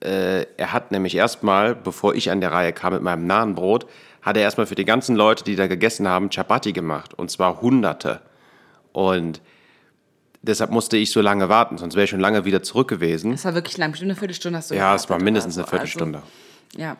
Äh, 0.00 0.46
er 0.56 0.72
hat 0.72 0.92
nämlich 0.92 1.14
erstmal, 1.14 1.74
bevor 1.74 2.14
ich 2.14 2.30
an 2.30 2.40
der 2.40 2.52
Reihe 2.52 2.72
kam 2.72 2.92
mit 2.92 3.02
meinem 3.02 3.26
Nahenbrot, 3.26 3.86
hat 4.22 4.36
er 4.36 4.42
erstmal 4.42 4.66
für 4.66 4.74
die 4.74 4.84
ganzen 4.84 5.16
Leute, 5.16 5.44
die 5.44 5.56
da 5.56 5.66
gegessen 5.66 6.08
haben, 6.08 6.30
Chapati 6.30 6.72
gemacht. 6.72 7.14
Und 7.14 7.30
zwar 7.30 7.60
Hunderte. 7.60 8.20
Und 8.92 9.40
deshalb 10.42 10.70
musste 10.70 10.96
ich 10.96 11.12
so 11.12 11.20
lange 11.20 11.48
warten, 11.48 11.78
sonst 11.78 11.94
wäre 11.94 12.04
ich 12.04 12.10
schon 12.10 12.20
lange 12.20 12.44
wieder 12.44 12.62
zurück 12.62 12.88
gewesen. 12.88 13.32
Es 13.32 13.44
war 13.44 13.54
wirklich 13.54 13.76
lang, 13.76 13.90
bestimmt 13.90 14.10
eine 14.10 14.18
Viertelstunde 14.18 14.58
hast 14.58 14.70
du 14.70 14.74
Ja, 14.74 14.94
es 14.94 15.08
war 15.08 15.20
mindestens 15.20 15.58
eine 15.58 15.66
Viertelstunde. 15.66 16.18
Also, 16.18 16.80
ja. 16.80 16.96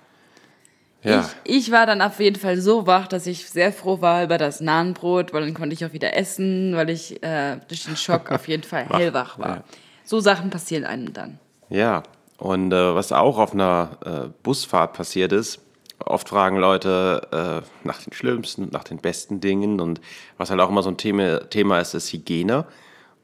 Ja. 1.03 1.29
Ich, 1.45 1.67
ich 1.67 1.71
war 1.71 1.87
dann 1.87 2.03
auf 2.03 2.19
jeden 2.19 2.41
Fall 2.41 2.57
so 2.61 2.87
wach, 2.87 3.07
dass 3.07 3.27
ich 3.27 3.49
sehr 3.49 3.73
froh 3.73 4.01
war 4.01 4.25
über 4.25 4.37
das 4.37 4.61
Nahenbrot, 4.61 5.33
weil 5.33 5.43
dann 5.43 5.55
konnte 5.55 5.75
ich 5.75 5.85
auch 5.85 5.93
wieder 5.93 6.17
essen, 6.17 6.75
weil 6.75 6.91
ich 6.91 7.23
äh, 7.23 7.59
durch 7.69 7.85
den 7.85 7.97
Schock 7.97 8.31
auf 8.33 8.49
jeden 8.49 8.65
Fall 8.65 8.89
hellwach 8.89 9.39
war. 9.39 9.49
ja. 9.49 9.65
So 10.05 10.21
Sachen 10.21 10.51
passieren 10.51 10.85
einem 10.85 11.13
dann. 11.13 11.39
Ja, 11.69 12.03
und 12.39 12.73
äh, 12.73 12.95
was 12.95 13.13
auch 13.13 13.39
auf 13.39 13.53
einer 13.53 13.99
äh, 14.05 14.29
Busfahrt 14.43 14.95
passiert 14.95 15.33
ist, 15.33 15.61
oft 16.05 16.29
fragen 16.29 16.57
Leute 16.57 17.63
äh, 17.63 17.87
nach 17.87 18.03
den 18.03 18.13
schlimmsten, 18.13 18.69
nach 18.71 18.85
den 18.85 18.99
besten 18.99 19.41
Dingen 19.41 19.81
und 19.81 20.01
was 20.37 20.51
halt 20.51 20.61
auch 20.61 20.71
immer 20.71 20.83
so 20.83 20.91
ein 20.91 20.97
Thema, 20.97 21.41
Thema 21.51 21.81
ist, 21.81 21.95
ist 21.95 22.13
Hygiene. 22.13 22.65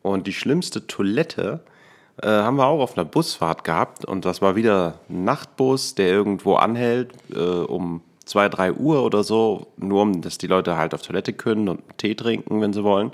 Und 0.03 0.27
die 0.27 0.35
schlimmste 0.35 0.87
Toilette 0.87 1.61
äh, 2.23 2.29
haben 2.29 2.57
wir 2.57 2.67
auch 2.67 2.81
auf 2.81 2.97
einer 2.97 3.05
Busfahrt 3.05 3.65
gehabt 3.65 4.05
und 4.05 4.25
das 4.25 4.41
war 4.41 4.57
wieder 4.57 5.01
ein 5.09 5.25
Nachtbus, 5.25 5.95
der 5.95 6.09
irgendwo 6.09 6.55
anhält 6.55 7.13
äh, 7.35 7.39
um 7.39 8.03
2, 8.25 8.49
3 8.49 8.73
Uhr 8.75 9.03
oder 9.03 9.23
so, 9.23 9.67
nur 9.77 10.03
um, 10.03 10.23
dass 10.23 10.39
die 10.39 10.47
Leute 10.47 10.77
halt 10.77 10.95
auf 10.95 11.03
Toilette 11.03 11.33
können 11.33 11.69
und 11.69 11.83
Tee 11.99 12.15
trinken, 12.15 12.61
wenn 12.61 12.73
sie 12.73 12.85
wollen. 12.85 13.13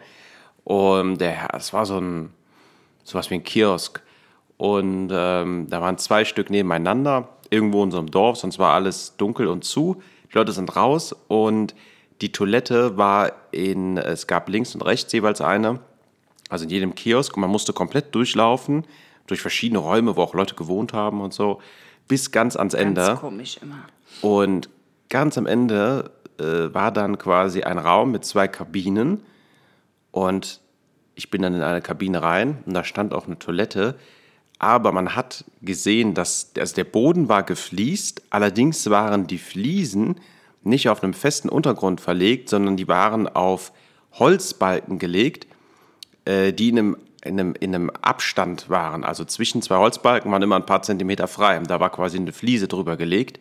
Und 0.64 1.20
der, 1.20 1.54
es 1.54 1.72
war 1.72 1.86
so 1.86 1.98
ein, 1.98 2.30
sowas 3.02 3.30
wie 3.30 3.34
ein 3.36 3.44
Kiosk. 3.44 4.02
Und 4.56 5.10
ähm, 5.12 5.66
da 5.68 5.80
waren 5.80 5.98
zwei 5.98 6.24
Stück 6.24 6.50
nebeneinander, 6.50 7.28
irgendwo 7.48 7.82
in 7.82 7.90
so 7.90 7.98
einem 7.98 8.10
Dorf, 8.10 8.36
sonst 8.36 8.58
war 8.58 8.74
alles 8.74 9.16
dunkel 9.16 9.48
und 9.48 9.64
zu. 9.64 10.02
Die 10.30 10.38
Leute 10.38 10.52
sind 10.52 10.76
raus 10.76 11.16
und 11.28 11.74
die 12.20 12.30
Toilette 12.30 12.98
war 12.98 13.32
in, 13.50 13.96
es 13.96 14.26
gab 14.26 14.48
links 14.48 14.74
und 14.74 14.82
rechts 14.82 15.12
jeweils 15.12 15.40
eine, 15.40 15.80
also 16.50 16.64
in 16.64 16.70
jedem 16.70 16.94
Kiosk 16.94 17.36
und 17.36 17.40
man 17.40 17.50
musste 17.50 17.72
komplett 17.72 18.14
durchlaufen, 18.14 18.84
durch 19.26 19.40
verschiedene 19.40 19.78
Räume, 19.78 20.16
wo 20.16 20.22
auch 20.22 20.34
Leute 20.34 20.54
gewohnt 20.54 20.92
haben 20.92 21.20
und 21.20 21.32
so, 21.32 21.60
bis 22.08 22.32
ganz 22.32 22.56
ans 22.56 22.74
Ende. 22.74 23.02
Ganz 23.06 23.20
komisch 23.20 23.58
immer. 23.62 23.86
Und 24.20 24.68
ganz 25.08 25.38
am 25.38 25.46
Ende 25.46 26.10
äh, 26.38 26.74
war 26.74 26.90
dann 26.90 27.16
quasi 27.18 27.62
ein 27.62 27.78
Raum 27.78 28.10
mit 28.10 28.24
zwei 28.24 28.48
Kabinen. 28.48 29.22
Und 30.10 30.60
ich 31.14 31.30
bin 31.30 31.42
dann 31.42 31.54
in 31.54 31.62
eine 31.62 31.80
Kabine 31.80 32.22
rein 32.22 32.58
und 32.66 32.74
da 32.74 32.82
stand 32.82 33.14
auch 33.14 33.26
eine 33.26 33.38
Toilette. 33.38 33.96
aber 34.58 34.92
man 34.92 35.16
hat 35.16 35.44
gesehen, 35.62 36.12
dass 36.12 36.52
also 36.58 36.74
der 36.74 36.84
Boden 36.84 37.28
war 37.28 37.42
gefliest, 37.42 38.22
allerdings 38.28 38.90
waren 38.90 39.26
die 39.26 39.38
Fliesen 39.38 40.16
nicht 40.62 40.88
auf 40.90 41.02
einem 41.02 41.14
festen 41.14 41.48
Untergrund 41.48 42.00
verlegt, 42.00 42.50
sondern 42.50 42.76
die 42.76 42.86
waren 42.86 43.26
auf 43.26 43.72
Holzbalken 44.12 44.98
gelegt, 44.98 45.46
äh, 46.24 46.52
die 46.52 46.68
in 46.68 46.78
einem, 46.78 46.96
in, 47.24 47.40
einem, 47.40 47.54
in 47.58 47.74
einem 47.74 47.90
Abstand 47.90 48.68
waren. 48.68 49.04
Also 49.04 49.24
zwischen 49.24 49.62
zwei 49.62 49.76
Holzbalken 49.76 50.30
waren 50.30 50.42
immer 50.42 50.56
ein 50.56 50.66
paar 50.66 50.82
Zentimeter 50.82 51.28
frei. 51.28 51.58
Und 51.58 51.70
da 51.70 51.80
war 51.80 51.90
quasi 51.90 52.16
eine 52.16 52.32
Fliese 52.32 52.68
drüber 52.68 52.96
gelegt. 52.96 53.40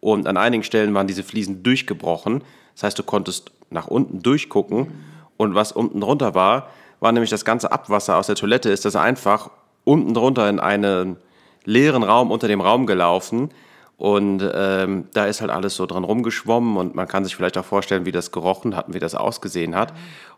Und 0.00 0.26
an 0.26 0.36
einigen 0.36 0.62
Stellen 0.62 0.94
waren 0.94 1.06
diese 1.06 1.22
Fliesen 1.22 1.62
durchgebrochen. 1.62 2.42
Das 2.74 2.84
heißt, 2.84 2.98
du 2.98 3.02
konntest 3.02 3.50
nach 3.70 3.86
unten 3.86 4.22
durchgucken. 4.22 4.88
Und 5.36 5.54
was 5.54 5.72
unten 5.72 6.00
drunter 6.00 6.34
war, 6.34 6.70
war 7.00 7.12
nämlich 7.12 7.30
das 7.30 7.44
ganze 7.44 7.72
Abwasser 7.72 8.16
aus 8.16 8.26
der 8.26 8.36
Toilette, 8.36 8.70
ist 8.70 8.84
das 8.84 8.96
einfach 8.96 9.50
unten 9.84 10.14
drunter 10.14 10.48
in 10.48 10.60
einen 10.60 11.16
leeren 11.64 12.02
Raum 12.02 12.30
unter 12.30 12.48
dem 12.48 12.60
Raum 12.60 12.86
gelaufen. 12.86 13.50
Und 13.96 14.46
ähm, 14.54 15.06
da 15.14 15.24
ist 15.24 15.40
halt 15.40 15.50
alles 15.50 15.74
so 15.74 15.86
dran 15.86 16.04
rumgeschwommen 16.04 16.76
und 16.76 16.94
man 16.94 17.08
kann 17.08 17.24
sich 17.24 17.34
vielleicht 17.34 17.56
auch 17.56 17.64
vorstellen, 17.64 18.04
wie 18.04 18.12
das 18.12 18.30
gerochen 18.30 18.76
hat 18.76 18.88
und 18.88 18.94
wie 18.94 18.98
das 18.98 19.14
ausgesehen 19.14 19.74
hat. 19.74 19.94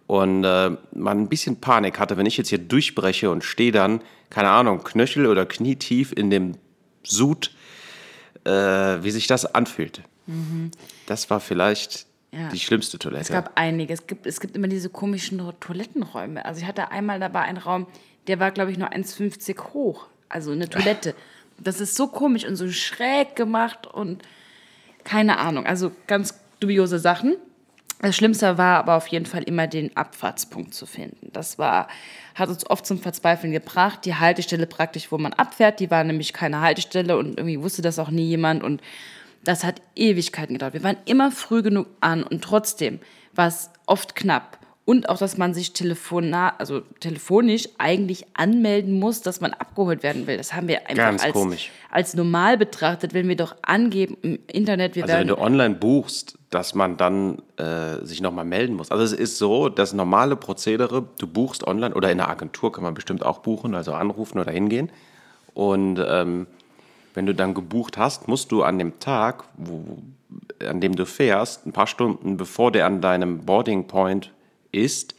Und 0.06 0.44
äh, 0.44 0.70
man 0.92 1.18
ein 1.22 1.28
bisschen 1.28 1.60
Panik 1.60 1.98
hatte, 1.98 2.16
wenn 2.16 2.26
ich 2.26 2.36
jetzt 2.36 2.48
hier 2.48 2.58
durchbreche 2.58 3.30
und 3.30 3.42
stehe 3.42 3.72
dann, 3.72 4.00
keine 4.30 4.50
Ahnung, 4.50 4.84
Knöchel 4.84 5.26
oder 5.26 5.44
knietief 5.44 6.12
in 6.12 6.30
dem 6.30 6.54
Sud, 7.02 7.50
äh, 8.44 8.50
wie 8.50 9.10
sich 9.10 9.26
das 9.26 9.44
anfühlt. 9.54 10.02
Mhm. 10.26 10.70
Das 11.06 11.28
war 11.28 11.40
vielleicht 11.40 12.06
ja. 12.30 12.48
die 12.50 12.60
schlimmste 12.60 12.98
Toilette. 12.98 13.22
Es 13.22 13.28
gab 13.30 13.52
einige. 13.56 13.92
Es 13.92 14.06
gibt, 14.06 14.26
es 14.26 14.40
gibt 14.40 14.56
immer 14.56 14.68
diese 14.68 14.88
komischen 14.88 15.42
Toilettenräume. 15.58 16.44
Also 16.44 16.60
ich 16.60 16.66
hatte 16.66 16.90
einmal, 16.92 17.18
da 17.18 17.34
war 17.34 17.42
ein 17.42 17.56
Raum, 17.56 17.86
der 18.28 18.38
war, 18.38 18.52
glaube 18.52 18.70
ich, 18.70 18.78
nur 18.78 18.92
1,50 18.92 19.72
hoch. 19.72 20.06
Also 20.28 20.52
eine 20.52 20.68
Toilette. 20.68 21.14
Das 21.58 21.80
ist 21.80 21.96
so 21.96 22.06
komisch 22.06 22.44
und 22.44 22.56
so 22.56 22.70
schräg 22.70 23.36
gemacht 23.36 23.86
und 23.86 24.22
keine 25.04 25.38
Ahnung. 25.38 25.66
Also 25.66 25.92
ganz 26.06 26.38
dubiose 26.60 26.98
Sachen. 26.98 27.36
Das 28.00 28.14
Schlimmste 28.14 28.58
war 28.58 28.78
aber 28.78 28.94
auf 28.96 29.08
jeden 29.08 29.26
Fall 29.26 29.42
immer 29.42 29.66
den 29.66 29.96
Abfahrtspunkt 29.96 30.72
zu 30.72 30.86
finden. 30.86 31.30
Das 31.32 31.58
war, 31.58 31.88
hat 32.36 32.48
uns 32.48 32.68
oft 32.70 32.86
zum 32.86 33.00
Verzweifeln 33.00 33.52
gebracht. 33.52 34.04
Die 34.04 34.14
Haltestelle 34.14 34.66
praktisch, 34.66 35.10
wo 35.10 35.18
man 35.18 35.32
abfährt, 35.32 35.80
die 35.80 35.90
war 35.90 36.04
nämlich 36.04 36.32
keine 36.32 36.60
Haltestelle 36.60 37.16
und 37.16 37.38
irgendwie 37.38 37.60
wusste 37.60 37.82
das 37.82 37.98
auch 37.98 38.10
nie 38.10 38.28
jemand 38.28 38.62
und 38.62 38.80
das 39.42 39.64
hat 39.64 39.82
Ewigkeiten 39.96 40.54
gedauert. 40.54 40.74
Wir 40.74 40.82
waren 40.84 40.98
immer 41.06 41.32
früh 41.32 41.62
genug 41.62 41.88
an 42.00 42.22
und 42.22 42.42
trotzdem 42.42 43.00
war 43.34 43.48
es 43.48 43.70
oft 43.86 44.14
knapp 44.14 44.57
und 44.88 45.10
auch, 45.10 45.18
dass 45.18 45.36
man 45.36 45.52
sich 45.52 45.74
telefona 45.74 46.54
also 46.56 46.80
telefonisch 47.00 47.68
eigentlich 47.76 48.24
anmelden 48.32 48.98
muss, 48.98 49.20
dass 49.20 49.42
man 49.42 49.52
abgeholt 49.52 50.02
werden 50.02 50.26
will. 50.26 50.38
Das 50.38 50.54
haben 50.54 50.66
wir 50.66 50.88
einfach 50.88 51.22
als, 51.22 51.68
als 51.90 52.14
normal 52.14 52.56
betrachtet, 52.56 53.12
wenn 53.12 53.28
wir 53.28 53.36
doch 53.36 53.54
angeben 53.60 54.16
im 54.22 54.38
Internet, 54.46 54.96
wir 54.96 55.02
also 55.02 55.12
werden. 55.12 55.28
wenn 55.28 55.36
du 55.36 55.42
online 55.42 55.74
buchst, 55.74 56.38
dass 56.48 56.74
man 56.74 56.96
dann 56.96 57.42
äh, 57.58 58.02
sich 58.02 58.22
nochmal 58.22 58.46
melden 58.46 58.76
muss. 58.76 58.90
Also 58.90 59.04
es 59.04 59.12
ist 59.12 59.36
so, 59.36 59.68
das 59.68 59.92
normale 59.92 60.36
Prozedere, 60.36 61.06
du 61.18 61.26
buchst 61.26 61.66
online 61.66 61.94
oder 61.94 62.10
in 62.10 62.16
der 62.16 62.30
Agentur 62.30 62.72
kann 62.72 62.82
man 62.82 62.94
bestimmt 62.94 63.22
auch 63.22 63.40
buchen, 63.40 63.74
also 63.74 63.92
anrufen 63.92 64.38
oder 64.38 64.52
hingehen. 64.52 64.90
Und 65.52 66.02
ähm, 66.02 66.46
wenn 67.12 67.26
du 67.26 67.34
dann 67.34 67.52
gebucht 67.52 67.98
hast, 67.98 68.26
musst 68.26 68.52
du 68.52 68.62
an 68.62 68.78
dem 68.78 68.98
Tag, 69.00 69.44
wo, 69.58 69.98
an 70.66 70.80
dem 70.80 70.96
du 70.96 71.04
fährst, 71.04 71.66
ein 71.66 71.72
paar 71.72 71.86
Stunden 71.86 72.38
bevor 72.38 72.72
der 72.72 72.86
an 72.86 73.02
deinem 73.02 73.40
Boarding 73.40 73.86
Point 73.86 74.32
ist, 74.72 75.14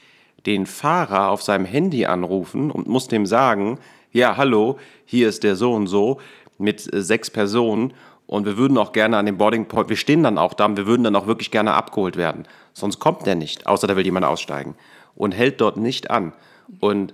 den 0.45 0.65
Fahrer 0.65 1.29
auf 1.29 1.41
seinem 1.41 1.65
Handy 1.65 2.05
anrufen 2.05 2.71
und 2.71 2.87
muss 2.87 3.07
dem 3.07 3.25
sagen, 3.25 3.79
ja, 4.11 4.37
hallo, 4.37 4.79
hier 5.05 5.29
ist 5.29 5.43
der 5.43 5.55
so 5.55 5.73
und 5.73 5.87
so 5.87 6.19
mit 6.57 6.91
äh, 6.93 7.01
sechs 7.01 7.29
Personen 7.29 7.93
und 8.25 8.45
wir 8.45 8.57
würden 8.57 8.77
auch 8.77 8.91
gerne 8.91 9.17
an 9.17 9.25
dem 9.25 9.37
Boarding 9.37 9.65
Point, 9.65 9.89
wir 9.89 9.97
stehen 9.97 10.23
dann 10.23 10.37
auch 10.37 10.53
da 10.53 10.65
und 10.65 10.77
wir 10.77 10.87
würden 10.87 11.03
dann 11.03 11.15
auch 11.15 11.27
wirklich 11.27 11.51
gerne 11.51 11.73
abgeholt 11.73 12.15
werden. 12.15 12.47
Sonst 12.73 12.99
kommt 12.99 13.25
der 13.25 13.35
nicht, 13.35 13.67
außer 13.67 13.87
da 13.87 13.95
will 13.95 14.05
jemand 14.05 14.25
aussteigen 14.25 14.75
und 15.15 15.33
hält 15.33 15.61
dort 15.61 15.77
nicht 15.77 16.11
an. 16.11 16.33
Und 16.79 17.13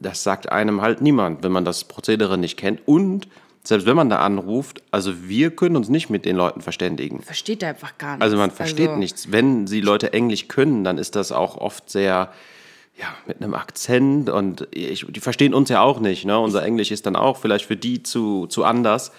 das 0.00 0.22
sagt 0.22 0.50
einem 0.50 0.80
halt 0.80 1.00
niemand, 1.00 1.42
wenn 1.42 1.52
man 1.52 1.64
das 1.64 1.84
Prozedere 1.84 2.38
nicht 2.38 2.56
kennt. 2.56 2.86
Und 2.86 3.28
selbst 3.66 3.86
wenn 3.86 3.96
man 3.96 4.10
da 4.10 4.18
anruft, 4.18 4.82
also 4.90 5.26
wir 5.26 5.50
können 5.50 5.76
uns 5.76 5.88
nicht 5.88 6.10
mit 6.10 6.26
den 6.26 6.36
Leuten 6.36 6.60
verständigen. 6.60 7.22
Versteht 7.22 7.62
er 7.62 7.70
einfach 7.70 7.96
gar 7.96 8.12
nichts. 8.12 8.22
Also 8.22 8.36
man 8.36 8.50
versteht 8.50 8.88
also 8.88 9.00
nichts. 9.00 9.32
Wenn 9.32 9.66
sie 9.66 9.80
Leute 9.80 10.12
Englisch 10.12 10.48
können, 10.48 10.84
dann 10.84 10.98
ist 10.98 11.16
das 11.16 11.32
auch 11.32 11.56
oft 11.56 11.88
sehr, 11.88 12.30
ja, 12.98 13.06
mit 13.26 13.40
einem 13.40 13.54
Akzent 13.54 14.28
und 14.28 14.68
ich, 14.70 15.06
die 15.08 15.20
verstehen 15.20 15.54
uns 15.54 15.70
ja 15.70 15.80
auch 15.80 15.98
nicht. 15.98 16.26
Ne? 16.26 16.38
Unser 16.38 16.62
Englisch 16.62 16.90
ist 16.90 17.06
dann 17.06 17.16
auch 17.16 17.38
vielleicht 17.38 17.64
für 17.64 17.76
die 17.76 18.02
zu, 18.02 18.46
zu 18.46 18.64
anders. 18.64 19.12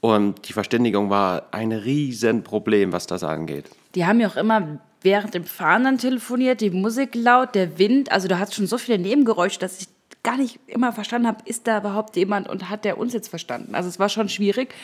Und 0.00 0.48
die 0.48 0.52
Verständigung 0.52 1.08
war 1.08 1.44
ein 1.52 1.70
Riesenproblem, 1.70 2.92
was 2.92 3.06
das 3.06 3.22
angeht. 3.22 3.66
Die 3.94 4.04
haben 4.04 4.18
ja 4.18 4.26
auch 4.26 4.36
immer 4.36 4.80
während 5.00 5.34
dem 5.34 5.44
Fahren 5.44 5.84
dann 5.84 5.98
telefoniert, 5.98 6.60
die 6.60 6.70
Musik 6.70 7.14
laut, 7.14 7.54
der 7.54 7.78
Wind. 7.78 8.10
Also 8.10 8.26
du 8.26 8.36
hast 8.36 8.52
schon 8.52 8.66
so 8.66 8.78
viele 8.78 8.98
Nebengeräusche, 8.98 9.60
dass 9.60 9.80
ich 9.80 9.86
gar 10.22 10.36
nicht 10.36 10.60
immer 10.66 10.92
verstanden 10.92 11.26
habe, 11.26 11.38
ist 11.44 11.66
da 11.66 11.78
überhaupt 11.78 12.16
jemand 12.16 12.48
und 12.48 12.70
hat 12.70 12.84
der 12.84 12.98
uns 12.98 13.12
jetzt 13.12 13.28
verstanden? 13.28 13.74
Also 13.74 13.88
es 13.88 13.98
war 13.98 14.08
schon 14.08 14.28
schwierig. 14.28 14.74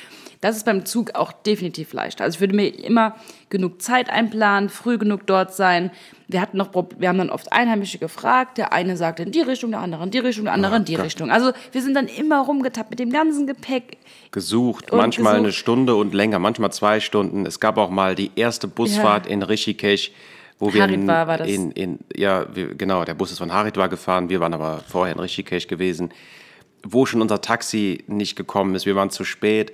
Das 0.40 0.56
ist 0.56 0.64
beim 0.64 0.84
Zug 0.84 1.14
auch 1.14 1.32
definitiv 1.32 1.92
leichter. 1.92 2.24
Also 2.24 2.36
ich 2.36 2.40
würde 2.40 2.54
mir 2.54 2.68
immer 2.68 3.16
genug 3.50 3.82
Zeit 3.82 4.10
einplanen, 4.10 4.68
früh 4.68 4.98
genug 4.98 5.26
dort 5.26 5.54
sein. 5.54 5.90
Wir 6.28 6.40
hatten 6.40 6.56
noch, 6.56 6.70
wir 6.98 7.08
haben 7.08 7.18
dann 7.18 7.30
oft 7.30 7.52
Einheimische 7.52 7.98
gefragt. 7.98 8.58
Der 8.58 8.72
eine 8.72 8.96
sagte 8.96 9.22
in 9.22 9.32
die 9.32 9.40
Richtung, 9.40 9.70
der 9.70 9.80
andere 9.80 10.04
in 10.04 10.10
die 10.10 10.18
Richtung, 10.18 10.44
der 10.44 10.54
andere 10.54 10.76
in 10.76 10.84
die 10.84 10.94
Gott. 10.94 11.06
Richtung. 11.06 11.30
Also 11.30 11.52
wir 11.72 11.82
sind 11.82 11.94
dann 11.94 12.06
immer 12.06 12.40
rumgetappt 12.40 12.90
mit 12.90 12.98
dem 12.98 13.10
ganzen 13.10 13.46
Gepäck. 13.46 13.98
Gesucht, 14.30 14.92
manchmal 14.92 15.34
gesucht. 15.34 15.44
eine 15.44 15.52
Stunde 15.52 15.96
und 15.96 16.14
länger, 16.14 16.38
manchmal 16.38 16.72
zwei 16.72 17.00
Stunden. 17.00 17.46
Es 17.46 17.60
gab 17.60 17.78
auch 17.78 17.90
mal 17.90 18.14
die 18.14 18.30
erste 18.36 18.68
Busfahrt 18.68 19.26
ja. 19.26 19.32
in 19.32 19.42
Rishikesh 19.42 20.12
wo 20.58 20.72
wir 20.72 20.88
in, 20.88 21.06
war 21.06 21.38
das. 21.38 21.48
In, 21.48 21.70
in, 21.72 21.98
ja, 22.16 22.46
wir, 22.54 22.74
genau, 22.74 23.04
der 23.04 23.14
Bus 23.14 23.30
ist 23.30 23.38
von 23.38 23.52
Haridwar 23.52 23.88
gefahren, 23.88 24.28
wir 24.28 24.40
waren 24.40 24.54
aber 24.54 24.82
vorher 24.88 25.14
in 25.14 25.20
Rishikesh 25.20 25.68
gewesen, 25.68 26.10
wo 26.82 27.06
schon 27.06 27.22
unser 27.22 27.40
Taxi 27.40 28.04
nicht 28.06 28.36
gekommen 28.36 28.74
ist, 28.74 28.86
wir 28.86 28.96
waren 28.96 29.10
zu 29.10 29.24
spät 29.24 29.72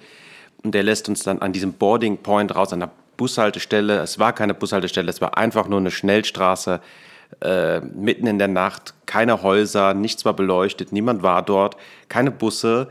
und 0.63 0.75
der 0.75 0.83
lässt 0.83 1.09
uns 1.09 1.23
dann 1.23 1.41
an 1.41 1.53
diesem 1.53 1.75
Boarding 1.75 2.19
Point 2.19 2.55
raus, 2.55 2.73
an 2.73 2.81
der 2.81 2.91
Bushaltestelle, 3.17 4.01
es 4.01 4.19
war 4.19 4.33
keine 4.33 4.55
Bushaltestelle, 4.55 5.09
es 5.11 5.21
war 5.21 5.39
einfach 5.39 5.69
nur 5.69 5.79
eine 5.79 5.91
Schnellstraße, 5.91 6.81
äh, 7.41 7.81
mitten 7.81 8.27
in 8.27 8.39
der 8.39 8.49
Nacht, 8.49 8.95
keine 9.07 9.43
Häuser, 9.43 9.95
nichts 9.95 10.25
war 10.25 10.35
beleuchtet, 10.35 10.93
niemand 10.93 11.23
war 11.23 11.43
dort, 11.43 11.77
keine 12.09 12.31
Busse. 12.31 12.89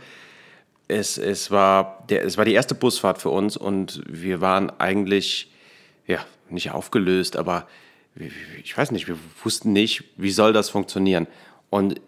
Es, 0.88 1.18
es, 1.18 1.50
war 1.50 2.04
der, 2.10 2.24
es 2.26 2.38
war 2.38 2.46
die 2.46 2.54
erste 2.54 2.76
Busfahrt 2.76 3.22
für 3.22 3.30
uns 3.30 3.56
und 3.56 4.04
wir 4.08 4.42
waren 4.42 4.72
eigentlich, 4.80 5.52
ja, 6.08 6.20
nicht 6.50 6.72
aufgelöst, 6.72 7.38
aber 7.38 7.68
ich 8.16 8.78
weiß 8.78 8.92
nicht, 8.92 9.08
wir 9.08 9.18
wussten 9.44 9.74
nicht, 9.74 10.04
wie 10.18 10.32
soll 10.32 10.54
das 10.54 10.70
funktionieren. 10.70 11.28
Und 11.70 12.00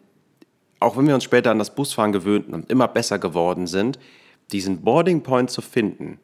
auch 0.80 0.98
wenn 0.98 1.08
wir 1.08 1.15
uns 1.15 1.24
später 1.24 1.52
an 1.52 1.60
das 1.60 1.74
Busfahren 1.74 2.12
gewöhnten 2.12 2.54
und 2.54 2.70
immer 2.70 2.88
besser 2.88 3.18
geworden 3.18 3.68
sind, 3.68 3.98
diesen 4.52 4.82
Boarding 4.82 5.24
Point 5.24 5.50
zu 5.50 5.62
finden, 5.62 6.20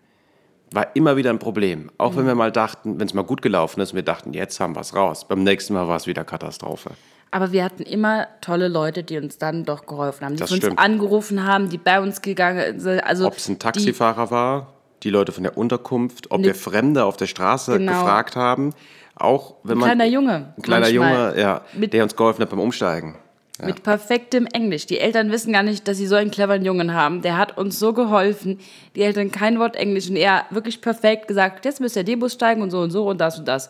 war 0.72 0.96
immer 0.96 1.18
wieder 1.18 1.32
ein 1.32 1.40
Problem. 1.40 1.90
Auch 1.98 2.14
mhm. 2.14 2.18
wenn 2.18 2.26
wir 2.28 2.36
mal 2.36 2.52
dachten, 2.52 3.00
wenn 3.00 3.08
es 3.08 3.14
mal 3.14 3.24
gut 3.24 3.42
gelaufen 3.42 3.82
ist, 3.82 3.92
und 3.92 3.96
wir 3.96 4.04
dachten, 4.04 4.34
jetzt 4.34 4.60
haben 4.60 4.76
wir 4.76 4.82
es 4.82 4.96
raus. 4.96 5.28
Beim 5.28 5.44
nächsten 5.44 5.74
Mal 5.74 5.88
war 5.88 5.98
es 5.98 6.08
wieder 6.08 6.24
Katastrophe. 6.24 6.92
Aber 7.32 7.52
wir 7.52 7.64
hatten 7.64 7.84
immer 7.84 8.28
tolle 8.42 8.68
Leute, 8.68 9.04
die 9.04 9.18
uns 9.18 9.38
dann 9.38 9.64
doch 9.64 9.86
geholfen 9.86 10.26
haben, 10.26 10.36
die 10.36 10.44
uns 10.44 10.78
angerufen 10.78 11.46
haben, 11.46 11.70
die 11.70 11.78
bei 11.78 12.02
uns 12.02 12.22
gegangen 12.22 12.80
sind. 12.80 13.00
Also 13.00 13.26
Ob 13.26 13.38
es 13.38 13.48
ein 13.48 13.58
Taxifahrer 13.58 14.32
war, 14.32 14.74
die 15.04 15.10
Leute 15.10 15.32
von 15.32 15.44
der 15.44 15.58
Unterkunft, 15.58 16.30
ob 16.30 16.42
ne, 16.42 16.48
wir 16.48 16.56
Fremde 16.56 17.06
auf 17.06 17.18
der 17.18 17.28
Straße 17.28 17.78
genau. 17.80 17.94
gefragt 17.94 18.36
haben 18.36 18.74
auch 19.24 19.56
wenn 19.64 19.78
man. 19.78 19.90
Ein 19.90 19.98
kleiner 19.98 20.12
Junge. 20.12 20.54
Ein 20.58 20.62
kleiner 20.62 20.90
Junge, 20.90 21.34
ja, 21.38 21.62
mit, 21.74 21.94
der 21.94 22.04
uns 22.04 22.16
geholfen 22.16 22.42
hat 22.42 22.50
beim 22.50 22.60
Umsteigen. 22.60 23.16
Ja. 23.60 23.68
Mit 23.68 23.84
perfektem 23.84 24.48
Englisch. 24.48 24.88
Die 24.88 25.00
Eltern 25.00 25.32
wissen 25.32 25.54
gar 25.54 25.64
nicht, 25.64 25.88
dass 25.88 25.98
sie 25.98 26.08
so 26.08 26.16
einen 26.16 26.32
cleveren 26.32 26.66
Jungen 26.66 26.94
haben. 26.94 27.22
Der 27.22 27.38
hat 27.38 27.58
uns 27.58 27.78
so 27.78 27.94
geholfen. 27.94 28.60
Die 28.96 29.04
Eltern 29.04 29.32
kein 29.32 29.60
Wort 29.60 29.76
Englisch 29.76 30.10
und 30.10 30.16
er 30.16 30.46
wirklich 30.50 30.82
perfekt 30.82 31.28
gesagt, 31.28 31.66
jetzt 31.66 31.80
müsst 31.80 31.96
ihr 31.96 32.04
den 32.04 32.20
Bus 32.20 32.34
steigen 32.34 32.62
und 32.62 32.72
so 32.72 32.80
und 32.80 32.92
so 32.92 33.08
und 33.08 33.22
das 33.22 33.38
und 33.38 33.48
das. 33.48 33.70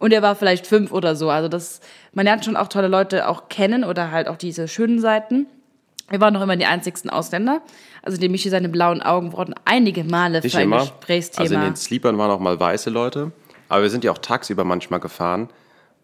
Und 0.00 0.12
er 0.12 0.22
war 0.22 0.34
vielleicht 0.34 0.66
fünf 0.66 0.92
oder 0.92 1.14
so. 1.14 1.30
Also 1.30 1.48
das, 1.48 1.80
man 2.12 2.24
lernt 2.24 2.44
schon 2.44 2.56
auch 2.56 2.68
tolle 2.68 2.88
Leute 2.88 3.28
auch 3.28 3.48
kennen 3.48 3.84
oder 3.84 4.10
halt 4.10 4.28
auch 4.28 4.36
diese 4.36 4.66
schönen 4.66 5.00
Seiten. 5.00 5.46
Wir 6.08 6.20
waren 6.20 6.32
noch 6.32 6.42
immer 6.42 6.56
die 6.56 6.64
einzigsten 6.64 7.10
Ausländer. 7.10 7.60
Also 8.02 8.18
dem 8.18 8.32
Michi 8.32 8.48
seine 8.48 8.68
blauen 8.68 9.02
Augen 9.02 9.32
wurden 9.32 9.54
einige 9.64 10.04
Male 10.04 10.40
für 10.42 10.58
ein 10.58 10.70
Gesprächsthema. 10.70 11.42
Also 11.42 11.54
in 11.54 11.60
den 11.60 11.76
Sleepern 11.76 12.16
waren 12.16 12.30
auch 12.30 12.40
mal 12.40 12.58
weiße 12.58 12.90
Leute. 12.90 13.32
Aber 13.68 13.82
wir 13.82 13.90
sind 13.90 14.04
ja 14.04 14.12
auch 14.12 14.18
tagsüber 14.18 14.64
manchmal 14.64 15.00
gefahren 15.00 15.48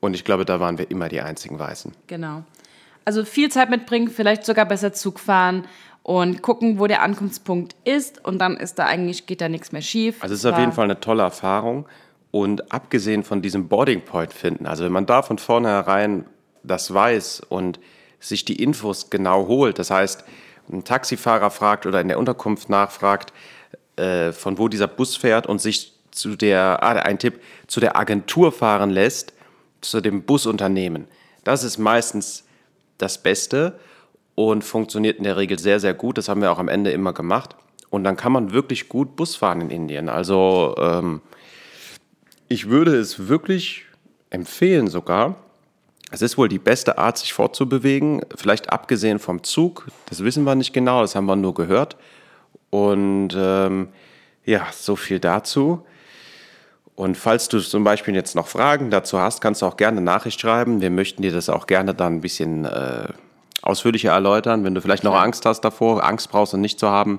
und 0.01 0.15
ich 0.15 0.25
glaube, 0.25 0.45
da 0.45 0.61
waren 0.61 0.79
wir 0.79 0.91
immer 0.91 1.09
die 1.09 1.21
einzigen 1.21 1.59
Weißen. 1.59 1.93
Genau. 2.07 2.45
Also 3.05 3.25
viel 3.25 3.51
Zeit 3.51 3.71
mitbringen, 3.71 4.09
vielleicht 4.09 4.45
sogar 4.45 4.67
besser 4.67 4.93
Zug 4.93 5.19
fahren 5.19 5.67
und 6.03 6.43
gucken, 6.43 6.79
wo 6.79 6.87
der 6.87 7.03
Ankunftspunkt 7.03 7.75
ist 7.85 8.25
und 8.25 8.39
dann 8.39 8.57
ist 8.57 8.79
da 8.79 8.85
eigentlich, 8.85 9.27
geht 9.27 9.41
da 9.41 9.49
nichts 9.49 9.73
mehr 9.73 9.83
schief. 9.83 10.23
Also 10.23 10.35
es 10.35 10.41
ist 10.41 10.47
auf 10.47 10.59
jeden 10.59 10.73
Fall 10.73 10.85
eine 10.85 11.01
tolle 11.01 11.23
Erfahrung 11.23 11.87
und 12.31 12.73
abgesehen 12.73 13.23
von 13.25 13.43
diesem 13.43 13.69
Boarding 13.69 14.03
Point 14.03 14.33
finden, 14.33 14.67
also 14.67 14.85
wenn 14.85 14.93
man 14.93 15.07
da 15.07 15.23
von 15.23 15.39
vornherein 15.39 16.27
das 16.63 16.93
weiß 16.93 17.41
und 17.49 17.81
sich 18.21 18.45
die 18.45 18.63
Infos 18.63 19.11
genau 19.11 19.47
holt, 19.47 19.79
das 19.79 19.91
heißt, 19.91 20.25
ein 20.73 20.85
Taxifahrer 20.85 21.51
fragt 21.51 21.87
oder 21.87 22.01
in 22.01 22.09
der 22.09 22.19
Unterkunft 22.19 22.71
nachfragt, 22.71 23.33
äh, 23.97 24.33
von 24.33 24.59
wo 24.59 24.69
dieser 24.69 24.89
Bus 24.89 25.17
fährt 25.17 25.47
und 25.47 25.61
sich 25.61 25.94
zu 26.15 26.37
der, 26.37 26.83
ah, 26.83 26.93
ein 26.93 27.19
Tipp, 27.19 27.41
zu 27.67 27.81
der 27.81 27.97
Agentur 27.97 28.53
fahren 28.53 28.91
lässt, 28.91 29.33
zu 29.81 30.01
dem 30.01 30.23
Busunternehmen. 30.23 31.07
Das 31.43 31.65
ist 31.65 31.79
meistens 31.79 32.45
das 32.99 33.23
Beste 33.23 33.79
und 34.35 34.65
funktioniert 34.65 35.19
in 35.19 35.25
der 35.25 35.37
Regel 35.37 35.59
sehr, 35.59 35.81
sehr 35.81 35.95
gut. 35.95 36.19
Das 36.19 36.29
haben 36.29 36.41
wir 36.41 36.51
auch 36.51 36.59
am 36.59 36.69
Ende 36.69 36.91
immer 36.91 37.13
gemacht. 37.13 37.57
Und 37.91 38.05
dann 38.05 38.17
kann 38.17 38.33
man 38.33 38.53
wirklich 38.53 38.89
gut 38.89 39.15
Bus 39.17 39.37
fahren 39.37 39.61
in 39.61 39.71
Indien. 39.71 40.09
Also 40.09 40.75
ähm, 40.79 41.21
ich 42.49 42.69
würde 42.69 42.97
es 42.97 43.29
wirklich 43.29 43.85
empfehlen 44.31 44.89
sogar. 44.89 45.37
Es 46.11 46.23
ist 46.23 46.39
wohl 46.39 46.49
die 46.49 46.59
beste 46.59 46.99
Art, 46.99 47.19
sich 47.19 47.33
fortzubewegen. 47.33 48.23
Vielleicht 48.35 48.73
abgesehen 48.73 49.19
vom 49.19 49.43
Zug. 49.43 49.89
Das 50.07 50.23
wissen 50.25 50.45
wir 50.45 50.55
nicht 50.55 50.73
genau, 50.73 51.03
das 51.03 51.15
haben 51.15 51.27
wir 51.27 51.37
nur 51.37 51.55
gehört. 51.55 51.97
Und 52.71 53.31
ähm, 53.37 53.89
ja, 54.45 54.67
so 54.73 54.97
viel 54.97 55.21
dazu. 55.21 55.85
Und 56.97 57.17
falls 57.17 57.49
du 57.49 57.59
zum 57.59 57.83
Beispiel 57.83 58.15
jetzt 58.15 58.37
noch 58.37 58.47
Fragen 58.47 58.91
dazu 58.91 59.19
hast, 59.19 59.41
kannst 59.41 59.63
du 59.63 59.67
auch 59.67 59.77
gerne 59.77 59.99
eine 59.99 60.05
Nachricht 60.05 60.41
schreiben. 60.41 60.81
Wir 60.81 60.91
möchten 60.91 61.23
dir 61.23 61.33
das 61.33 61.49
auch 61.49 61.67
gerne 61.67 61.95
dann 61.95 62.17
ein 62.17 62.21
bisschen 62.21 62.65
äh, 62.65 63.09
ausführlicher 63.63 64.13
erläutern. 64.13 64.63
Wenn 64.65 64.75
du 64.75 64.81
vielleicht 64.81 65.03
noch 65.03 65.15
Angst 65.15 65.45
hast 65.45 65.63
davor, 65.63 66.05
Angst 66.05 66.31
brauchst 66.31 66.53
du 66.53 66.57
nicht 66.57 66.79
zu 66.79 66.89
haben. 66.89 67.19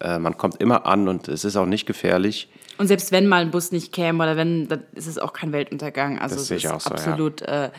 Äh, 0.00 0.18
man 0.18 0.38
kommt 0.38 0.60
immer 0.60 0.86
an 0.86 1.08
und 1.08 1.28
es 1.28 1.44
ist 1.44 1.56
auch 1.56 1.66
nicht 1.66 1.84
gefährlich. 1.86 2.48
Und 2.78 2.86
selbst 2.86 3.12
wenn 3.12 3.26
mal 3.26 3.42
ein 3.42 3.50
Bus 3.50 3.72
nicht 3.72 3.92
käme 3.92 4.22
oder 4.24 4.36
wenn, 4.36 4.68
dann 4.68 4.84
ist 4.94 5.06
es 5.06 5.18
auch 5.18 5.34
kein 5.34 5.52
Weltuntergang. 5.52 6.18
Also 6.18 6.36
Das 6.36 6.44
es 6.44 6.64
ist 6.64 6.66
auch 6.70 6.80
so, 6.80 6.88
ja. 6.88 6.96
absolut 6.96 7.42
äh, 7.42 7.70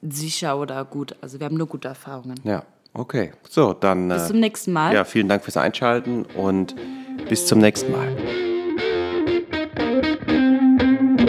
sicher 0.00 0.58
oder 0.58 0.86
gut. 0.86 1.14
Also 1.20 1.40
wir 1.40 1.44
haben 1.44 1.56
nur 1.58 1.66
gute 1.66 1.88
Erfahrungen. 1.88 2.40
Ja, 2.44 2.62
okay. 2.94 3.32
So, 3.50 3.74
dann. 3.74 4.08
Bis 4.08 4.24
äh, 4.24 4.28
zum 4.28 4.40
nächsten 4.40 4.72
Mal. 4.72 4.94
Ja, 4.94 5.04
vielen 5.04 5.28
Dank 5.28 5.44
fürs 5.44 5.58
Einschalten 5.58 6.24
und 6.24 6.74
bis 7.28 7.46
zum 7.46 7.58
nächsten 7.58 7.92
Mal. 7.92 8.49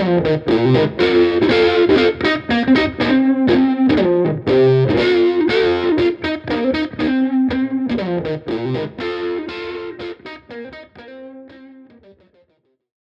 Thank 0.02 0.26
you. 3.00 3.41